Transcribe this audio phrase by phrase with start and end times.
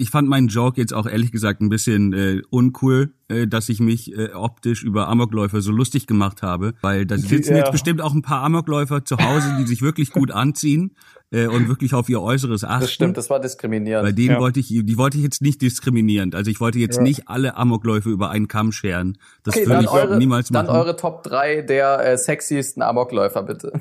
[0.00, 3.80] ich fand meinen Joke jetzt auch ehrlich gesagt ein bisschen äh, uncool, äh, dass ich
[3.80, 7.58] mich äh, optisch über Amokläufer so lustig gemacht habe, weil da sitzen Ja.
[7.58, 10.96] jetzt bestimmt auch ein paar Amokläufer zu Hause, die sich wirklich gut anziehen
[11.30, 12.80] äh, und wirklich auf ihr Äußeres achten.
[12.80, 14.06] Das stimmt, das war diskriminierend.
[14.06, 14.40] Bei denen Ja.
[14.40, 16.34] wollte ich, die wollte ich jetzt nicht diskriminierend.
[16.34, 17.02] Also ich wollte jetzt Ja.
[17.02, 19.18] nicht alle Amokläufe über einen Kamm scheren.
[19.42, 20.76] Das Okay, würde dann ich eure, niemals dann machen.
[20.76, 23.80] eure Top 3 der äh, sexiesten Amokläufer, bitte.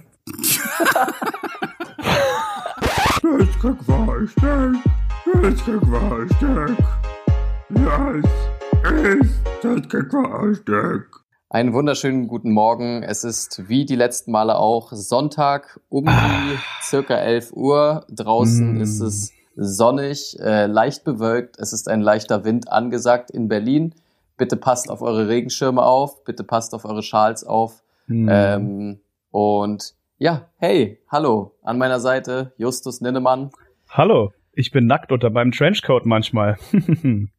[3.41, 4.75] Ich krieg Frühstück.
[4.75, 4.98] Ich
[5.33, 6.77] krieg Frühstück.
[7.69, 8.25] Yes,
[9.63, 11.23] ist das Frühstück.
[11.49, 13.03] Einen wunderschönen guten Morgen.
[13.03, 18.05] Es ist wie die letzten Male auch Sonntag um die circa 11 Uhr.
[18.09, 18.81] Draußen Mm.
[18.81, 21.57] ist es sonnig, äh, leicht bewölkt.
[21.59, 23.95] Es ist ein leichter Wind angesagt in Berlin.
[24.37, 26.23] Bitte passt auf eure Regenschirme auf.
[26.23, 27.83] Bitte passt auf eure Schals auf.
[28.07, 28.27] Hm.
[28.31, 28.99] Ähm,
[29.31, 31.53] und ja, hey, hallo.
[31.63, 33.51] An meiner Seite Justus Ninnemann.
[33.89, 36.57] Hallo, ich bin nackt unter meinem Trenchcoat manchmal.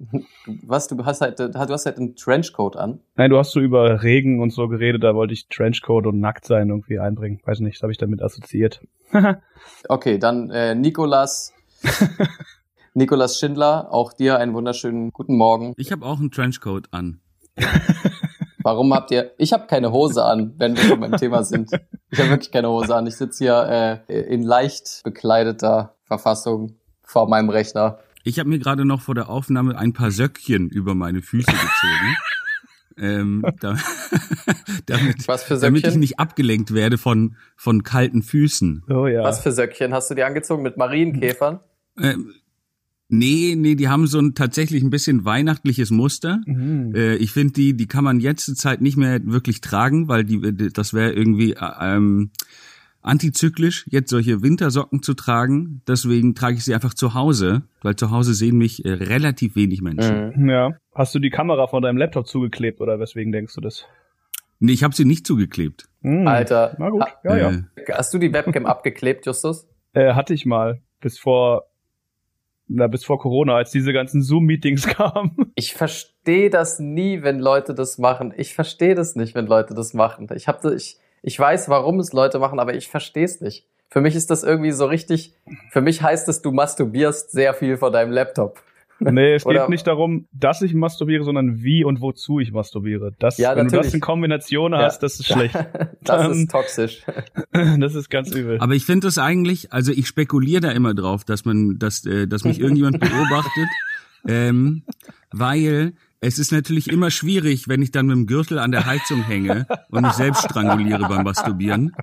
[0.66, 3.00] Was, du hast halt, du hast halt einen Trenchcoat an.
[3.14, 6.47] Nein, du hast so über Regen und so geredet, da wollte ich Trenchcoat und nackt
[6.47, 7.39] sein irgendwie einbringen.
[7.45, 8.80] Weiß nicht, das habe ich damit assoziiert.
[9.89, 11.53] Okay, dann äh, Nikolas.
[12.95, 15.75] Nikolas Schindler, auch dir einen wunderschönen guten Morgen.
[15.77, 17.20] Ich habe auch einen Trenchcoat an.
[18.62, 19.33] Warum habt ihr?
[19.36, 21.70] Ich habe keine Hose an, wenn wir schon beim Thema sind.
[22.11, 23.06] Ich habe wirklich keine Hose an.
[23.06, 26.80] Ich sitze hier äh, in leicht bekleideter Verfassung
[27.11, 27.98] vor meinem Rechner.
[28.22, 32.17] Ich habe mir gerade noch vor der Aufnahme ein paar Söckchen über meine Füße gezogen.
[32.98, 33.77] ähm, da,
[34.86, 38.84] damit, Was für damit ich nicht abgelenkt werde von, von kalten Füßen.
[38.89, 39.25] Oh ja.
[39.25, 41.61] Was für Söckchen hast du dir angezogen mit Marienkäfern?
[41.98, 42.33] Ähm,
[43.08, 46.41] nee, nee, die haben so ein tatsächlich ein bisschen weihnachtliches Muster.
[46.47, 46.95] Mhm.
[46.95, 50.24] Äh, ich finde, die, die kann man jetzt zur Zeit nicht mehr wirklich tragen, weil
[50.24, 52.30] die, die- das wäre irgendwie äh, ähm,
[53.03, 55.83] antizyklisch, jetzt solche Wintersocken zu tragen.
[55.89, 59.81] Deswegen trage ich sie einfach zu Hause, weil zu Hause sehen mich äh, relativ wenig
[59.83, 60.33] Menschen.
[60.37, 60.48] Mhm.
[60.48, 60.70] Ja.
[60.95, 63.84] Hast du die Kamera von deinem Laptop zugeklebt oder weswegen denkst du das?
[64.59, 65.89] Nee, ich habe sie nicht zugeklebt.
[66.03, 66.27] Hm.
[66.27, 67.51] Alter, Na gut, ha- ja, ja.
[67.51, 69.67] Äh, hast du die Webcam abgeklebt, Justus?
[69.95, 71.64] Äh, hatte ich mal bis vor
[72.73, 75.35] na, bis vor Corona, als diese ganzen Zoom-Meetings kamen.
[75.57, 78.33] Ich verstehe das nie, wenn Leute das machen.
[78.36, 80.29] Ich verstehe das nicht, wenn Leute das machen.
[80.36, 83.67] Ich hab, das- ich, ich weiß, warum es Leute machen, aber ich verstehe es nicht.
[83.89, 85.35] Für mich ist das irgendwie so richtig,
[85.70, 88.63] für mich heißt es, du masturbierst sehr viel vor deinem Laptop.
[89.03, 93.14] Nee, es Oder- geht nicht darum, dass ich masturbiere, sondern wie und wozu ich masturbiere.
[93.19, 93.95] Das, Ja, wenn du das natürlich.
[93.95, 94.83] in Kombination Ja.
[94.83, 95.55] hast, das ist schlecht.
[96.03, 97.03] Das Ähm, ist toxisch.
[97.79, 98.61] Das ist ganz übel.
[98.61, 102.27] aber ich finde das eigentlich, also ich spekuliere da immer drauf, dass man, dass, äh,
[102.27, 103.69] dass mich irgendjemand beobachtet,
[104.29, 104.83] ähm,
[105.33, 109.23] weil es ist natürlich immer schwierig, wenn ich dann mit dem Gürtel an der Heizung
[109.23, 111.97] hänge und mich selbst stranguliere beim Masturbieren,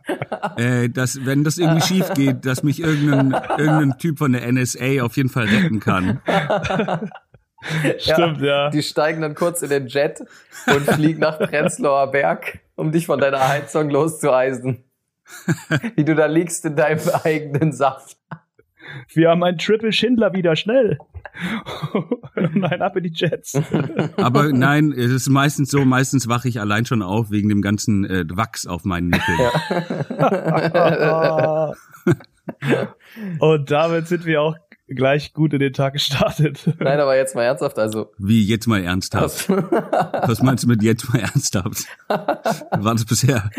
[0.57, 5.03] äh, dass wenn das irgendwie schief geht, dass mich irgendein, irgendein Typ von der NSA
[5.03, 6.19] auf jeden Fall retten kann.
[7.99, 8.69] Stimmt, ja.
[8.69, 10.21] Die steigen dann kurz in den Jet
[10.67, 14.83] und fliegen nach Prenzlauer Berg, um dich von deiner Heizung loszueisen.
[15.95, 18.17] Wie du da liegst in deinem eigenen Saft.
[19.13, 20.97] Wir haben einen Triple Schindler wieder schnell.
[22.53, 23.59] Nein, ab in die Jets.
[24.17, 28.05] Aber nein, es ist meistens so, meistens wache ich allein schon auf wegen dem ganzen
[28.05, 29.37] äh, Wachs auf meinen Nippeln.
[33.39, 34.55] Und damit sind wir auch
[34.87, 36.73] gleich gut in den Tag gestartet.
[36.79, 38.11] Nein, aber jetzt mal ernsthaft, also.
[38.17, 39.49] Wie jetzt mal ernsthaft.
[39.49, 41.85] Was meinst du mit jetzt mal ernsthaft?
[42.07, 43.49] War das bisher?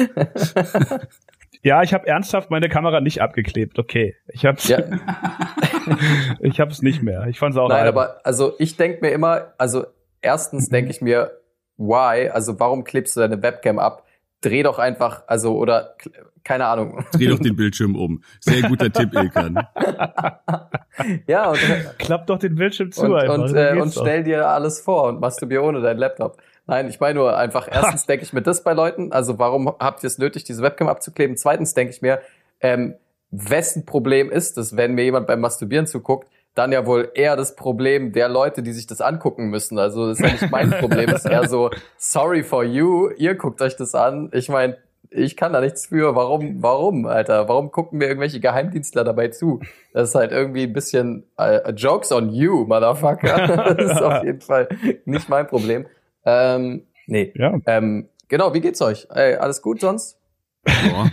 [1.62, 3.78] Ja, ich habe ernsthaft meine Kamera nicht abgeklebt.
[3.78, 4.78] Okay, ich hab's, Ja.
[6.40, 7.26] ich hab's nicht mehr.
[7.28, 8.04] Ich fand's auch Nein, albern.
[8.08, 9.86] aber also ich denke mir immer, also
[10.20, 11.32] erstens denke ich mir,
[11.76, 12.28] why?
[12.30, 14.04] Also warum klebst du deine Webcam ab?
[14.40, 15.96] Dreh doch einfach, also oder
[16.44, 17.04] keine Ahnung.
[17.12, 18.22] Dreh doch den Bildschirm um.
[18.40, 19.54] Sehr guter Tipp, Ilkan.
[21.26, 21.58] ja, und,
[21.98, 23.38] Klapp doch den Bildschirm zu und, einfach.
[23.38, 26.38] und, äh, und stell dir alles vor und masturbier ohne deinen Laptop.
[26.66, 30.04] Nein, ich meine nur einfach, erstens denke ich mir das bei Leuten, also warum habt
[30.04, 31.36] ihr es nötig, diese Webcam abzukleben?
[31.36, 32.20] Zweitens denke ich mir,
[32.60, 32.94] ähm,
[33.30, 36.28] wessen Problem ist es, wenn mir jemand beim Masturbieren zuguckt,
[36.58, 39.78] dann ja wohl eher das Problem der Leute, die sich das angucken müssen.
[39.78, 43.36] Also das ist ja nicht mein Problem, es ist eher so, sorry for you, ihr
[43.36, 44.30] guckt euch das an.
[44.32, 44.76] Ich meine,
[45.10, 46.14] ich kann da nichts für.
[46.16, 47.48] Warum, warum, Alter?
[47.48, 49.60] Warum gucken mir irgendwelche Geheimdienstler dabei zu?
[49.92, 53.74] Das ist halt irgendwie ein bisschen äh, Jokes on you, Motherfucker.
[53.76, 54.68] das ist auf jeden Fall
[55.04, 55.86] nicht mein Problem.
[56.24, 57.32] Ähm, nee.
[57.36, 59.06] Ja, Ähm, genau, wie geht's euch?
[59.10, 60.18] Ey, alles gut sonst?
[60.66, 61.10] Ja.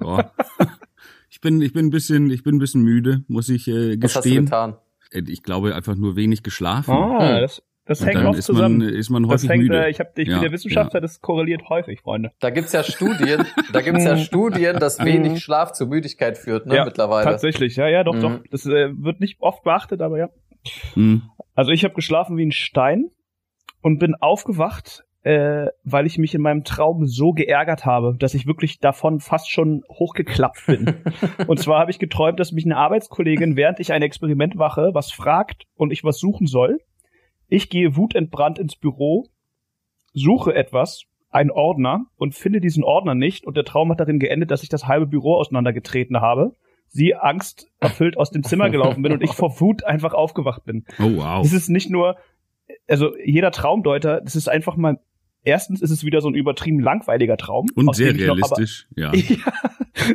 [0.00, 0.30] Ja.
[1.30, 4.16] Ich bin, ich bin ein bisschen, ich bin ein bisschen müde, muss ich äh, Was
[4.16, 4.44] hast du gestehen.
[4.46, 4.76] getan?
[5.10, 6.90] Äh, Ich glaube einfach nur wenig geschlafen.
[6.92, 8.78] ah, das, das hängt oft ist zusammen.
[8.78, 9.84] man, ist man das häufig hängt, müde.
[9.86, 12.32] äh, ich, hab, ich Ja, bin der Wissenschaftler, das korreliert häufig, Freunde.
[12.40, 15.04] Da gibt's ja Studien, da gibt's ja Studien, dass Mhm.
[15.06, 17.24] wenig Schlaf zu Müdigkeit führt, ne, ja, mittlerweile.
[17.24, 18.20] Tatsächlich, ja, ja, doch, Mhm.
[18.20, 18.40] doch.
[18.50, 20.28] Das äh, wird nicht oft beachtet, aber ja.
[20.94, 21.22] Hm.
[21.54, 23.10] Also ich habe geschlafen wie ein Stein
[23.80, 28.46] und bin aufgewacht, äh, weil ich mich in meinem Traum so geärgert habe, dass ich
[28.46, 30.94] wirklich davon fast schon hochgeklappt bin.
[31.46, 35.12] und zwar habe ich geträumt, dass mich eine Arbeitskollegin, während ich ein Experiment mache, was
[35.12, 36.78] fragt und ich was suchen soll.
[37.46, 39.26] Ich gehe wutentbrannt ins Büro,
[40.14, 44.50] suche etwas, einen Ordner und finde diesen Ordner nicht und der Traum hat darin geendet,
[44.50, 46.52] dass ich das halbe Büro auseinandergetreten habe.
[46.86, 50.86] Sie Angst erfüllt aus dem Zimmer gelaufen bin und ich vor Wut einfach aufgewacht bin.
[50.98, 51.42] Oh wow.
[51.42, 52.16] Das ist nicht nur,
[52.88, 54.98] also jeder Traumdeuter, das ist einfach mal,
[55.48, 57.66] erstens ist es wieder so ein übertrieben langweiliger Traum.
[57.74, 59.08] Und sehr realistisch, ja.
[59.08, 59.36] Aber, ja,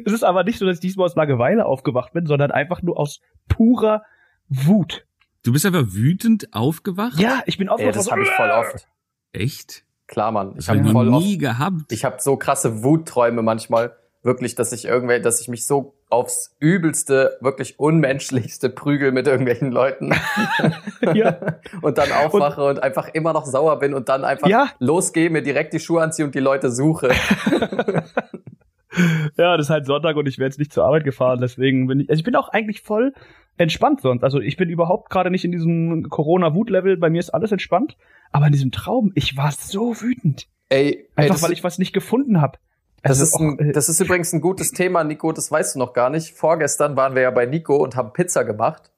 [0.06, 3.00] es ist aber nicht so, dass ich diesmal aus Langeweile aufgewacht bin, sondern einfach nur
[3.00, 3.20] aus
[3.50, 4.04] purer
[4.48, 5.06] Wut.
[5.44, 7.20] Du bist einfach wütend aufgewacht?
[7.20, 7.96] Ja, ich bin Ey, aufgewacht.
[7.96, 8.88] das habe ich voll oft.
[9.34, 9.84] Echt?
[10.08, 10.56] Klar, Mann.
[10.58, 11.26] Ich habe voll noch oft.
[11.26, 11.92] nie gehabt.
[11.92, 13.96] Ich habe so krasse Wutträume manchmal.
[14.22, 19.72] Wirklich, dass ich irgendwel, dass ich mich so aufs übelste, wirklich unmenschlichste prügel mit irgendwelchen
[19.72, 20.14] Leuten
[21.14, 21.38] Ja.
[21.82, 24.70] und dann aufwache und, einfach immer noch sauer bin und dann einfach Ja.
[24.80, 27.10] losgehe, mir direkt die Schuhe anziehe und die Leute suche.
[29.38, 32.02] Ja, das ist halt Sonntag und ich wäre jetzt nicht zur Arbeit gefahren, deswegen bin
[32.02, 33.14] ich, also ich bin auch eigentlich voll
[33.58, 34.24] entspannt sonst.
[34.24, 37.98] Also ich bin überhaupt gerade nicht in diesem Corona-Wut-Level, bei mir ist alles entspannt,
[38.32, 40.48] aber in diesem Traum, ich war so wütend.
[40.70, 42.60] Ey, ey Einfach das, weil ich was nicht gefunden habe.
[43.04, 45.80] Das, Also ist ein, äh, das ist übrigens ein gutes Thema, Nico, das weißt du
[45.80, 46.36] noch gar nicht.
[46.36, 48.90] Vorgestern waren wir ja bei Nico und haben Pizza gemacht.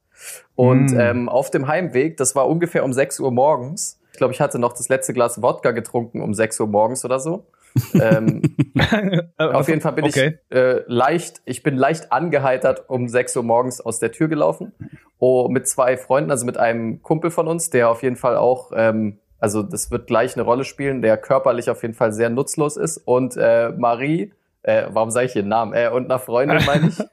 [0.56, 1.00] Und Mm.
[1.00, 4.00] ähm, auf dem Heimweg, das war ungefähr um 6 Uhr morgens.
[4.14, 7.20] Ich glaube, ich hatte noch das letzte Glas Wodka getrunken um 6 Uhr morgens oder
[7.20, 7.46] so.
[7.94, 8.42] ähm,
[9.38, 10.40] Auf jeden Fall bin okay.
[10.50, 14.72] ich äh, leicht, ich bin leicht angeheitert um 6 Uhr morgens aus der Tür gelaufen.
[15.20, 18.72] Oh, mit zwei Freunden, also mit einem Kumpel von uns, der auf jeden Fall auch,
[18.74, 22.78] ähm, also das wird gleich eine Rolle spielen, der körperlich auf jeden Fall sehr nutzlos
[22.78, 22.98] ist.
[22.98, 24.34] Und äh, Marie,
[24.64, 25.74] äh, warum sage ich ihren Namen?
[25.74, 26.98] Äh, und einer Freundin, meine ich.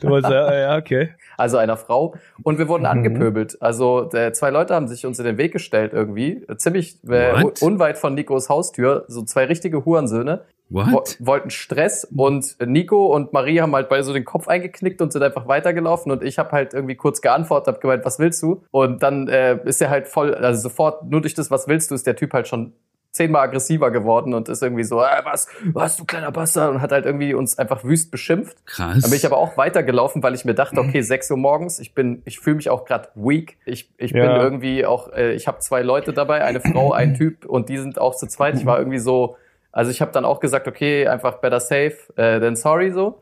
[0.00, 1.14] Du wolltest, ja, ja, okay.
[1.36, 2.14] Also einer Frau.
[2.42, 2.88] Und wir wurden Mhm.
[2.88, 3.58] angepöbelt.
[3.60, 6.46] Also äh, zwei Leute haben sich uns in den Weg gestellt irgendwie.
[6.56, 9.04] Ziemlich äh, unweit von Nikos Haustür.
[9.08, 10.42] So zwei richtige Hurensöhne.
[10.74, 11.18] What?
[11.20, 15.22] wollten Stress und Nico und Marie haben halt beide so den Kopf eingeknickt und sind
[15.22, 18.62] einfach weitergelaufen und ich habe halt irgendwie kurz geantwortet, habe gemeint, was willst du?
[18.70, 21.94] Und dann äh, ist er halt voll, also sofort nur durch das, was willst du,
[21.94, 22.72] ist der Typ halt schon
[23.12, 26.92] zehnmal aggressiver geworden und ist irgendwie so, äh, was, was du kleiner Bastard und hat
[26.92, 28.56] halt irgendwie uns einfach wüst beschimpft.
[28.66, 29.00] Krass.
[29.02, 31.94] Dann bin ich aber auch weitergelaufen, weil ich mir dachte, okay, 6 Uhr morgens, ich
[31.94, 33.58] bin, ich fühle mich auch gerade weak.
[33.66, 34.42] Ich, ich bin Ja.
[34.42, 37.98] irgendwie auch, äh, ich habe zwei Leute dabei, eine Frau, ein Typ und die sind
[38.00, 38.56] auch zu zweit.
[38.56, 39.36] Ich war irgendwie so,
[39.72, 43.20] also ich habe dann auch gesagt, okay, einfach better safe äh, than sorry so.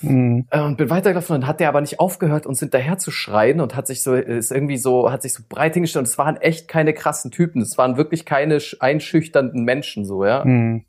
[0.00, 0.46] Hm.
[0.50, 3.60] Äh, Und bin weitergelaufen und dann hat der aber nicht aufgehört, uns hinterher zu schreien
[3.60, 6.36] und hat sich so, ist irgendwie so, hat sich so breit hingestellt und es waren
[6.36, 7.62] echt keine krassen Typen.
[7.62, 10.44] Es waren wirklich keine sch- einschüchternden Menschen so, ja.
[10.44, 10.84] Hm.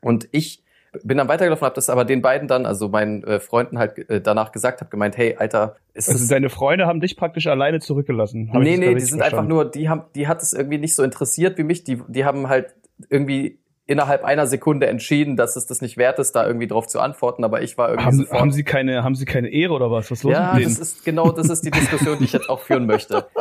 [0.00, 0.62] Und ich
[1.02, 4.20] bin dann weitergelaufen, habe das aber den beiden dann, also meinen äh, Freunden halt äh,
[4.20, 7.80] danach gesagt, habe gemeint, hey, Alter, ist Also das deine Freunde haben dich praktisch alleine
[7.80, 8.50] zurückgelassen.
[8.52, 9.48] Hab Nee, nee, die sind einfach verstanden?
[9.50, 11.82] nur, die haben, die hat es irgendwie nicht so interessiert wie mich.
[11.82, 12.74] Die, die haben halt
[13.08, 17.00] irgendwie innerhalb einer Sekunde entschieden, dass es das nicht wert ist, da irgendwie drauf zu
[17.00, 17.44] antworten.
[17.44, 18.40] Aber ich war irgendwie Haben, sofort.
[18.40, 20.10] haben sie keine, haben sie keine Ehre oder was?
[20.10, 20.82] Was los ja, mit das denen?
[20.82, 23.26] ist genau, das ist die Diskussion, die ich jetzt auch führen möchte.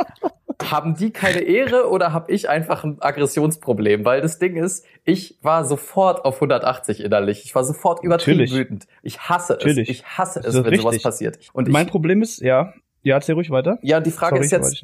[0.64, 4.06] Haben die keine Ehre oder habe ich einfach ein Aggressionsproblem?
[4.06, 7.44] Weil das Ding ist, ich war sofort auf 180 innerlich.
[7.44, 8.54] Ich war sofort übertrieben Natürlich.
[8.54, 8.88] wütend.
[9.02, 9.60] Ich hasse es.
[9.60, 9.90] Natürlich.
[9.90, 11.04] Ich hasse Das es, wenn sowas richtig.
[11.04, 11.40] passiert.
[11.52, 13.78] Und mein ich, Problem ist, ja, ja, erzähl ruhig weiter.
[13.82, 14.84] ja, die Frage Sorry, ist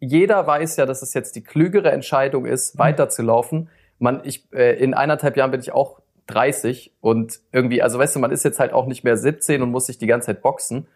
[0.00, 3.68] jeder weiß ja, dass es jetzt die klügere Entscheidung ist, weiterzulaufen.
[4.02, 8.20] Man, ich, äh, in eineinhalb Jahren bin ich auch 30 und irgendwie, also weißt du,
[8.20, 10.88] man ist jetzt halt auch nicht mehr 17 und muss sich die ganze Zeit boxen.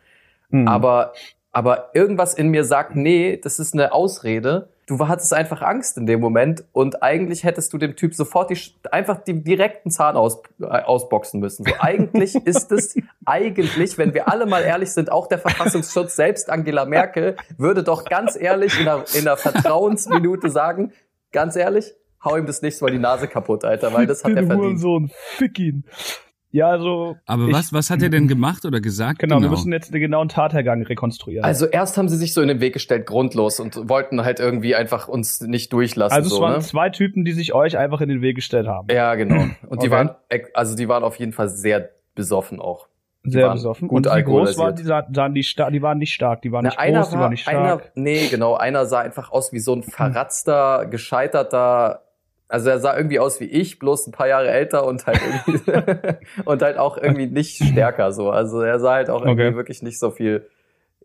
[0.51, 0.67] Hm.
[0.67, 1.13] Aber,
[1.53, 4.71] aber irgendwas in mir sagt, nee, das ist eine Ausrede.
[4.89, 8.59] Du hattest einfach Angst in dem Moment und eigentlich hättest du dem Typ sofort die,
[8.91, 11.65] einfach die direkten Zahn aus, äh, ausboxen müssen.
[11.65, 16.51] So eigentlich ist es, eigentlich, wenn wir alle mal ehrlich sind, auch der Verfassungsschutz, selbst
[16.51, 20.93] Angela Merkel, würde doch ganz ehrlich in einer, in einer Vertrauensminute sagen,
[21.33, 21.95] ganz ehrlich,
[22.27, 24.61] hau ihm das nächste Mal die Nase kaputt, Alter, weil das hat er verdient.
[24.61, 25.85] Hurensohn, fick ihn.
[26.53, 29.19] Ja, also, Aber ich- was, was hat er denn gemacht oder gesagt?
[29.19, 31.45] genau, wir müssen jetzt den genauen Tathergang rekonstruieren.
[31.45, 34.75] Also erst haben sie sich so in den Weg gestellt, grundlos, und wollten halt irgendwie
[34.75, 36.15] einfach uns nicht durchlassen.
[36.17, 36.61] Also es so, waren ne?
[36.61, 38.89] zwei Typen, die sich euch einfach in den Weg gestellt haben.
[38.91, 39.43] Ja, genau.
[39.69, 39.91] Und die Okay.
[39.91, 42.89] waren, ex- also die waren auf jeden Fall sehr besoffen auch.
[43.25, 43.89] Sehr waren besoffen.
[43.89, 44.85] gut Und wie groß waren die?
[44.85, 47.23] Sahen, die, sta- die waren nicht stark, die waren Na, nicht einer groß, die war,
[47.23, 47.93] waren nicht einer, stark.
[47.97, 52.03] nee, genau, einer sah einfach aus wie so ein verratzter, gescheiterter,
[52.49, 56.17] also er sah irgendwie aus wie ich, bloß ein paar Jahre älter und halt irgendwie,
[56.45, 58.31] und halt auch irgendwie nicht stärker so.
[58.31, 59.57] Also er sah halt auch irgendwie Okay.
[59.57, 60.47] wirklich nicht so viel,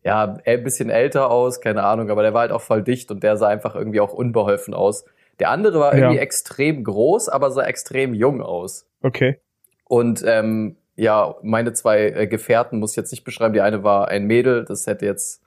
[0.04, 3.24] ja, ein bisschen älter aus, keine Ahnung, aber der war halt auch voll dicht und
[3.24, 5.06] der sah einfach irgendwie auch unbeholfen aus.
[5.40, 6.22] Der andere war irgendwie Ja.
[6.22, 8.86] extrem groß, aber sah extrem jung aus.
[9.02, 9.40] Okay.
[9.86, 13.54] Und ähm, ja, meine zwei äh, Gefährten muss ich jetzt nicht beschreiben.
[13.54, 15.42] Die eine war ein Mädel, das hätte jetzt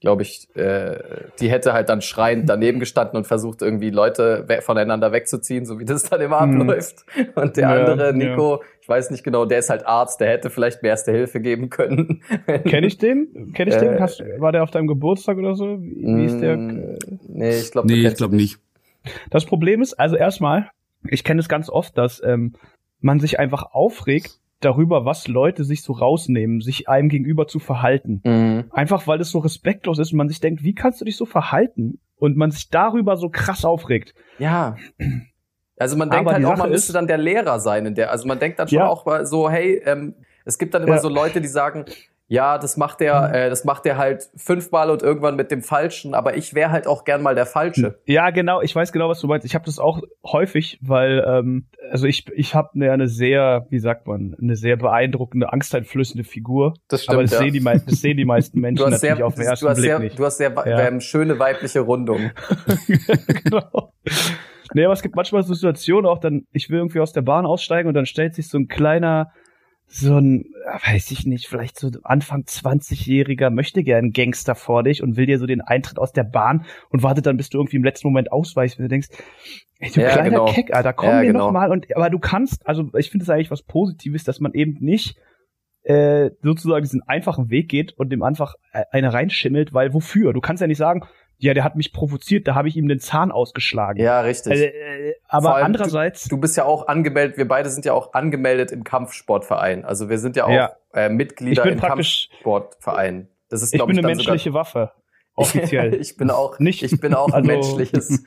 [0.00, 0.98] glaube ich, äh,
[1.40, 5.78] die hätte halt dann schreiend daneben gestanden und versucht, irgendwie Leute we voneinander wegzuziehen, so
[5.78, 6.60] wie das dann immer Hm.
[6.60, 7.04] abläuft.
[7.34, 8.12] Und der Ja, andere, ja.
[8.12, 11.40] Nico, ich weiß nicht genau, der ist halt Arzt, der hätte vielleicht mehr Erste Hilfe
[11.40, 12.22] geben können.
[12.64, 13.52] Kenn ich den?
[13.54, 13.94] Kenn ich den?
[13.94, 15.80] Äh, Hast, war der auf deinem Geburtstag oder so?
[15.80, 16.56] Wie, wie ist der?
[16.56, 18.58] Nee, ich glaube, Nee, ich glaube nicht.
[19.30, 20.70] Das Problem ist, also erstmal,
[21.08, 22.52] ich kenne es ganz oft, dass ähm,
[23.00, 28.20] man sich einfach aufregt darüber, was Leute sich so rausnehmen, sich einem gegenüber zu verhalten.
[28.24, 28.64] Mhm.
[28.70, 31.24] Einfach weil es so respektlos ist und man sich denkt, wie kannst du dich so
[31.24, 32.00] verhalten?
[32.18, 34.14] Und man sich darüber so krass aufregt.
[34.38, 34.76] Ja.
[35.78, 38.10] Also man denkt Aber halt auch, Sache man müsste dann der Lehrer sein in der.
[38.10, 38.88] Also man denkt dann schon Ja.
[38.88, 40.14] auch mal so, hey, ähm,
[40.46, 41.00] es gibt dann immer Ja.
[41.00, 41.84] so Leute, die sagen,
[42.28, 46.12] ja, das macht der, äh, das macht der halt fünfmal und irgendwann mit dem Falschen,
[46.12, 48.00] aber ich wäre halt auch gern mal der Falsche.
[48.06, 49.46] Ja, genau, ich weiß genau, was du meinst.
[49.46, 53.78] Ich habe das auch häufig, weil, ähm, also ich, ich habe eine, eine sehr, wie
[53.78, 56.74] sagt man, eine sehr beeindruckende, angsteinflößende Figur.
[56.88, 57.14] Das stimmt.
[57.14, 57.38] Aber das, ja.
[57.38, 59.68] sehen die, das sehen die meisten Menschen du hast natürlich sehr, auf den du ersten
[59.68, 60.18] hast Blick sehr, nicht.
[60.18, 60.80] du hast sehr Ja.
[60.88, 62.32] ähm, schöne weibliche Rundung.
[63.44, 63.92] genau.
[64.74, 67.46] Nee, aber es gibt manchmal so Situationen auch, dann, ich will irgendwie aus der Bahn
[67.46, 69.30] aussteigen und dann stellt sich so ein kleiner,
[69.88, 70.46] so ein,
[70.84, 75.38] weiß ich nicht, vielleicht so Anfang 20-jähriger möchte gern Gangster vor dich und will dir
[75.38, 78.32] so den Eintritt aus der Bahn und wartet dann, bis du irgendwie im letzten Moment
[78.32, 79.08] ausweichst, wenn du denkst,
[79.78, 80.46] ey, du Ja, kleiner genau.
[80.46, 81.46] Keck, Alter, komm Ja, mir genau.
[81.46, 84.52] noch mal und, aber du kannst, also ich finde es eigentlich was Positives, dass man
[84.54, 85.16] eben nicht
[85.82, 90.32] äh, sozusagen diesen einfachen Weg geht und dem einfach äh, eine reinschimmelt, weil wofür?
[90.32, 91.06] Du kannst ja nicht sagen,
[91.38, 94.00] ja, der hat mich provoziert, da habe ich ihm den Zahn ausgeschlagen.
[94.02, 94.52] Ja, richtig.
[94.54, 98.14] Äh, äh, aber allem, andererseits, Du bist ja auch angemeldet, wir beide sind ja auch
[98.14, 99.84] angemeldet im Kampfsportverein.
[99.84, 100.72] Also wir sind ja auch Ja.
[100.94, 103.28] äh, Mitglieder im Kampfsportverein.
[103.48, 104.92] Das ist, ich bin ich, eine menschliche Waffe.
[105.38, 105.92] Offiziell.
[106.00, 108.24] ich bin auch Nicht- ich bin auch ein also- menschliches.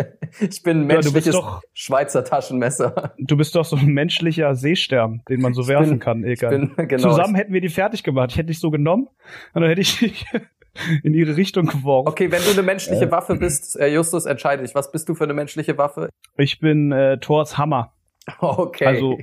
[0.40, 3.14] ich bin ein Ja, du bist menschliches doch- Schweizer Taschenmesser.
[3.18, 6.74] du bist doch so ein menschlicher Seestern, den man so Ich werfen bin- kann, Ilkan.
[6.74, 7.10] bin genau.
[7.10, 8.32] Zusammen hätten wir die fertig gemacht.
[8.32, 9.06] Ich hätte dich so genommen
[9.54, 10.26] und dann hätte ich dich
[11.02, 12.08] in ihre Richtung geworfen.
[12.08, 14.74] Okay, wenn du eine menschliche Waffe bist, äh, Justus, entscheide dich.
[14.74, 16.08] Was bist du für eine menschliche Waffe?
[16.36, 17.92] Ich bin äh, Thors Hammer.
[18.40, 18.86] Okay.
[18.86, 19.18] Also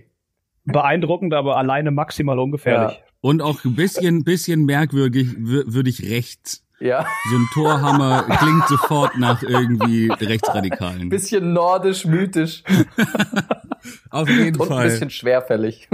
[0.65, 3.01] beeindruckend, aber alleine maximal ungefährlich.
[3.21, 6.63] Und auch ein bisschen, bisschen merkwürdig wür- würdig rechts.
[6.79, 11.09] ja, So ein Torhammer klingt sofort nach irgendwie Rechtsradikalen.
[11.09, 12.63] bisschen nordisch, mythisch
[14.09, 14.85] Auf jeden und ein Fall.
[14.89, 15.88] bisschen schwerfällig.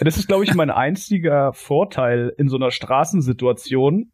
[0.00, 4.10] Das ist, glaube ich, mein einziger Vorteil in so einer Straßensituation.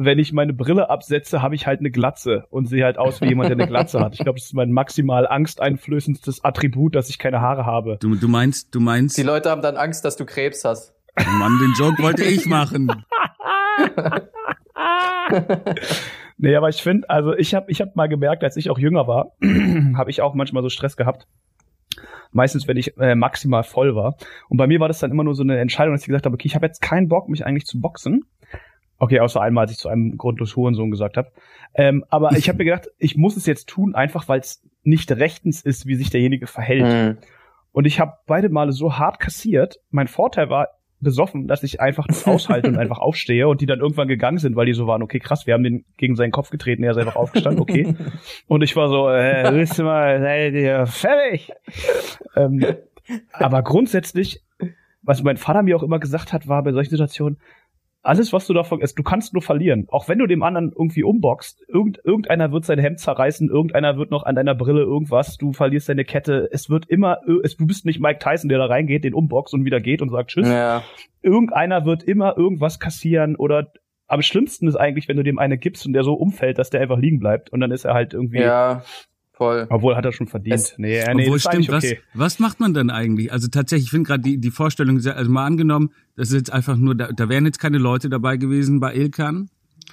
[0.00, 3.26] Wenn ich meine Brille absetze, habe ich halt eine Glatze und sehe halt aus wie
[3.26, 4.14] jemand, der eine Glatze hat.
[4.14, 7.98] Ich glaube, das ist mein maximal angsteinflößendstes Attribut, dass ich keine Haare habe.
[8.00, 10.94] Du, du meinst, du meinst, Die Leute haben dann Angst, dass du Krebs hast.
[11.18, 12.92] oh Mann, den Joke wollte ich machen.
[16.38, 19.08] Nee, aber ich finde, also ich habe ich hab mal gemerkt, als ich auch jünger
[19.08, 19.32] war,
[19.96, 21.26] habe ich auch manchmal so Stress gehabt.
[22.30, 24.16] Meistens, wenn ich äh, maximal voll war.
[24.48, 26.34] Und bei mir war das dann immer nur so eine Entscheidung, dass ich gesagt habe,
[26.34, 28.24] okay, ich habe jetzt keinen Bock, mich eigentlich zu boxen.
[28.98, 31.30] Okay, außer einmal, als ich zu einem grundlos Hurensohn gesagt habe.
[31.74, 35.10] Ähm, aber ich habe mir gedacht, ich muss es jetzt tun, einfach weil es nicht
[35.12, 36.84] rechtens ist, wie sich derjenige verhält.
[36.84, 37.18] Mhm.
[37.72, 39.80] Und ich habe beide Male so hart kassiert.
[39.90, 40.68] Mein Vorteil war
[41.00, 44.56] besoffen, dass ich einfach das aushalte und einfach aufstehe und die dann irgendwann gegangen sind,
[44.56, 46.98] weil die so waren, okay, krass, wir haben den gegen seinen Kopf getreten, er ist
[46.98, 47.94] einfach aufgestanden, okay.
[48.46, 51.52] Und ich war so, äh, willst du mal, seid ihr fertig?
[52.34, 52.64] Ähm,
[53.32, 54.42] aber grundsätzlich,
[55.02, 57.38] was mein Vater mir auch immer gesagt hat, war bei solchen Situationen,
[58.08, 59.86] alles, was du davon ist, du kannst nur verlieren.
[59.90, 64.10] Auch wenn du dem anderen irgendwie umboxst, irgend, irgendeiner wird sein Hemd zerreißen, irgendeiner wird
[64.10, 66.48] noch an deiner Brille irgendwas, du verlierst deine Kette.
[66.50, 69.66] Es wird immer, es, du bist nicht Mike Tyson, der da reingeht, den umboxt und
[69.66, 70.48] wieder geht und sagt Tschüss.
[70.48, 70.82] Ja.
[71.20, 73.72] Irgendeiner wird immer irgendwas kassieren oder
[74.06, 76.80] am schlimmsten ist eigentlich, wenn du dem eine gibst und der so umfällt, dass der
[76.80, 78.82] einfach liegen bleibt und dann ist er halt irgendwie, ja,
[79.38, 79.66] voll.
[79.70, 80.54] obwohl hat er schon verdient.
[80.54, 81.98] Es- nee, äh, nee, Obwohl, stimmt, okay.
[82.12, 83.32] was, was macht man dann eigentlich?
[83.32, 86.52] Also tatsächlich, ich finde gerade die, die Vorstellung, sehr, also mal angenommen, das ist jetzt
[86.52, 89.48] einfach nur, da, da wären jetzt keine Leute dabei gewesen bei Ilkan.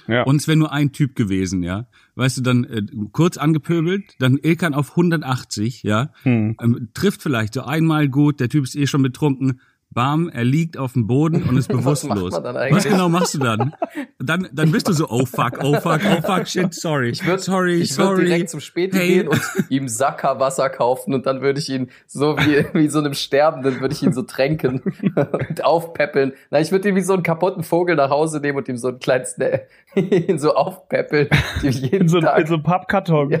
[0.08, 0.22] Ja.
[0.24, 1.86] Und es wäre nur ein Typ gewesen, ja.
[2.16, 6.10] Weißt du, dann äh, kurz angepöbelt, dann Ilkan auf 180, ja.
[6.22, 6.56] Hm.
[6.60, 9.60] Ähm, trifft vielleicht so einmal gut, der Typ ist eh schon betrunken.
[9.96, 12.32] Bam, er liegt auf dem Boden und ist Was bewusstlos.
[12.32, 12.84] macht man dann eigentlich?
[12.84, 13.74] Was genau machst du dann?
[14.18, 17.08] Dann, dann bist du so, oh fuck, oh fuck, oh fuck, shit, sorry.
[17.08, 18.24] Ich würde sorry, ich würd sorry.
[18.26, 19.08] direkt zum Späti Hey.
[19.08, 23.14] gehen und ihm Sackerwasser kaufen und dann würde ich ihn so wie, wie so einem
[23.14, 24.82] Sterbenden würde ich ihn so tränken
[25.16, 26.34] und aufpäppeln.
[26.50, 28.88] Nein, ich würde ihn wie so einen kaputten Vogel nach Hause nehmen und ihm so
[28.88, 29.46] einen kleinen Sna
[29.96, 31.28] ihn so aufpäppeln.
[31.62, 32.38] Jeden In so, Tag.
[32.40, 33.40] in so einem Pappkarton.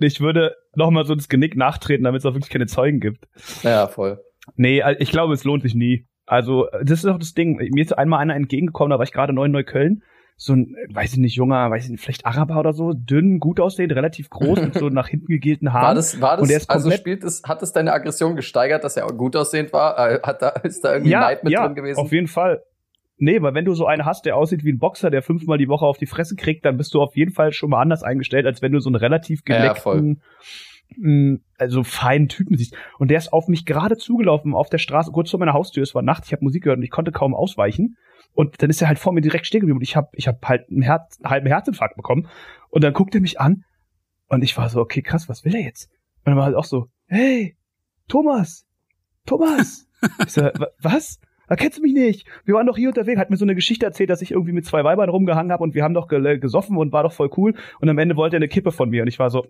[0.00, 3.26] ich würde noch mal so ins Genick nachtreten, damit es auch wirklich keine Zeugen gibt.
[3.62, 4.20] ja, voll.
[4.56, 6.06] Nee, ich glaube, es lohnt sich nie.
[6.26, 7.56] Also, das ist auch das Ding.
[7.56, 10.02] Mir ist einmal einer entgegengekommen, da war ich gerade neu in Neukölln.
[10.36, 13.58] so ein, weiß ich nicht, junger, weiß ich nicht, vielleicht Araber oder so, dünn, gut
[13.58, 15.86] aussehend, relativ groß, mit so nach hinten gegelten Haaren.
[15.86, 18.84] War das, war Und der das, ist also spielt es, hat es deine Aggression gesteigert,
[18.84, 19.98] dass er auch gut aussehend war?
[19.98, 21.98] Äh, Hat da, ist da irgendwie Neid mit drin gewesen?
[21.98, 22.62] Auf jeden Fall.
[23.18, 25.68] Nee, weil wenn du so einen hast, der aussieht wie ein Boxer, der fünfmal die
[25.68, 28.44] Woche auf die Fresse kriegt, dann bist du auf jeden Fall schon mal anders eingestellt,
[28.46, 30.20] als wenn du so einen relativ Ja, geleckten,
[30.96, 32.76] mh, also feinen Typen siehst.
[32.98, 35.82] Und der ist auf mich gerade zugelaufen auf der Straße, kurz vor meiner Haustür.
[35.82, 37.96] Es war Nacht, ich habe Musik gehört und ich konnte kaum ausweichen.
[38.32, 40.46] Und dann ist er halt vor mir direkt stehen geblieben und ich habe ich hab
[40.46, 42.28] halt einen, Herz, einen halben Herzinfarkt bekommen.
[42.68, 43.64] Und dann guckt er mich an
[44.28, 45.88] und ich war so, okay, krass, was will er jetzt?
[46.18, 47.56] Und dann war halt auch so, hey,
[48.08, 48.66] Thomas,
[49.24, 49.88] Thomas.
[50.24, 51.18] ich so, "Wa- was?
[51.48, 52.26] Erkennst du mich nicht?
[52.44, 53.18] Wir waren doch hier unterwegs.
[53.18, 55.74] Hat mir so eine Geschichte erzählt, dass ich irgendwie mit zwei Weibern rumgehangen habe und
[55.74, 57.54] wir haben doch ge gesoffen und war doch voll cool.
[57.80, 59.02] Und am Ende wollte er eine Kippe von mir.
[59.02, 59.46] Und ich war so,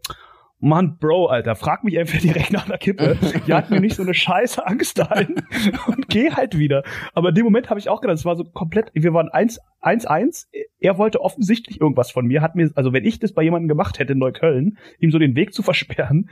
[0.58, 3.18] Mann, Bro, Alter, frag mich einfach direkt nach einer Kippe.
[3.46, 5.34] Jag mir nicht so eine scheiße Angst ein
[5.86, 6.82] und geh halt wieder.
[7.12, 9.60] Aber in dem Moment habe ich auch gedacht, es war so komplett, wir waren 1
[9.82, 10.46] 1-1.
[10.80, 13.98] Er wollte offensichtlich irgendwas von mir, hat mir, also wenn ich das bei jemandem gemacht
[13.98, 16.30] hätte in Neukölln, ihm so den Weg zu versperren,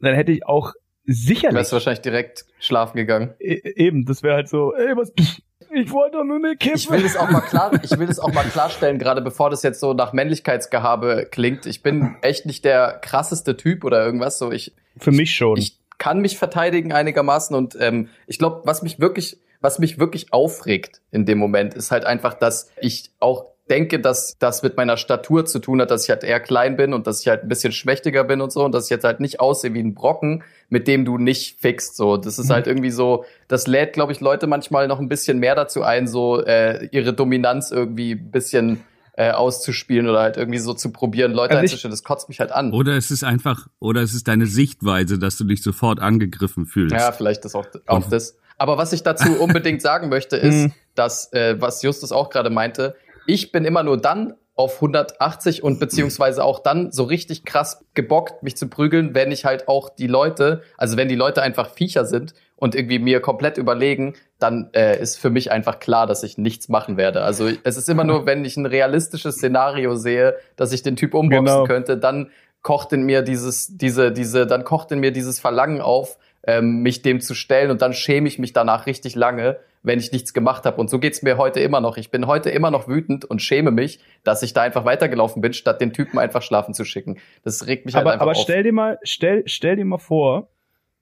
[0.00, 0.72] dann hätte ich auch
[1.06, 3.34] Du sicherlich wärst wahrscheinlich direkt schlafen gegangen.
[3.38, 6.76] E- eben, das wäre halt so, ey, was, ich wollte doch nur eine Kippe.
[6.76, 9.62] Ich will das auch mal klar, ich will das auch mal klarstellen, gerade bevor das
[9.62, 11.66] jetzt so nach Männlichkeitsgehabe klingt.
[11.66, 14.38] Ich bin echt nicht der krasseste Typ oder irgendwas.
[14.38, 15.56] So, ich, Für mich schon.
[15.58, 20.32] ich kann mich verteidigen einigermaßen und ähm, ich glaube, was mich wirklich, was mich wirklich
[20.32, 24.96] aufregt in dem Moment, ist halt einfach, dass ich auch denke, dass das mit meiner
[24.96, 27.48] Statur zu tun hat, dass ich halt eher klein bin und dass ich halt ein
[27.48, 30.42] bisschen schmächtiger bin und so und dass ich jetzt halt nicht aussehe wie ein Brocken,
[30.68, 31.96] mit dem du nicht fixt.
[31.96, 32.52] So, das ist Mhm.
[32.52, 36.06] halt irgendwie so, das lädt, glaube ich, Leute manchmal noch ein bisschen mehr dazu ein,
[36.06, 38.80] so äh, ihre Dominanz irgendwie ein bisschen
[39.16, 41.92] äh, auszuspielen oder halt irgendwie so zu probieren, Leute Also einzustellen.
[41.92, 42.72] Das kotzt mich halt an.
[42.72, 46.94] Oder es ist einfach, oder es ist deine Sichtweise, dass du dich sofort angegriffen fühlst.
[46.94, 48.36] Ja, vielleicht ist auch, auch das.
[48.58, 50.72] Aber was ich dazu unbedingt sagen möchte, ist, Mhm.
[50.96, 55.80] dass, äh, was Justus auch gerade meinte, ich bin immer nur dann auf 180 und
[55.80, 60.06] beziehungsweise auch dann so richtig krass gebockt, mich zu prügeln, wenn ich halt auch die
[60.06, 65.00] Leute, also wenn die Leute einfach Viecher sind und irgendwie mir komplett überlegen, dann äh,
[65.00, 67.22] ist für mich einfach klar, dass ich nichts machen werde.
[67.22, 71.14] Also es ist immer nur, wenn ich ein realistisches Szenario sehe, dass ich den Typ
[71.14, 71.64] umboxen Genau.
[71.64, 72.30] könnte, dann
[72.62, 77.02] kocht in mir dieses, diese, diese, dann kocht in mir dieses Verlangen auf, ähm, mich
[77.02, 80.64] dem zu stellen und dann schäme ich mich danach richtig lange, wenn ich nichts gemacht
[80.64, 80.78] habe.
[80.80, 81.96] Und so geht's mir heute immer noch.
[81.96, 85.52] Ich bin heute immer noch wütend und schäme mich, dass ich da einfach weitergelaufen bin,
[85.52, 87.18] statt den Typen einfach schlafen zu schicken.
[87.42, 88.42] Das regt mich halt aber einfach aber auf.
[88.42, 90.48] stell dir mal, stell, stell dir mal vor,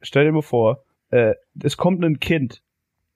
[0.01, 2.63] stell dir mal vor, äh, es kommt ein Kind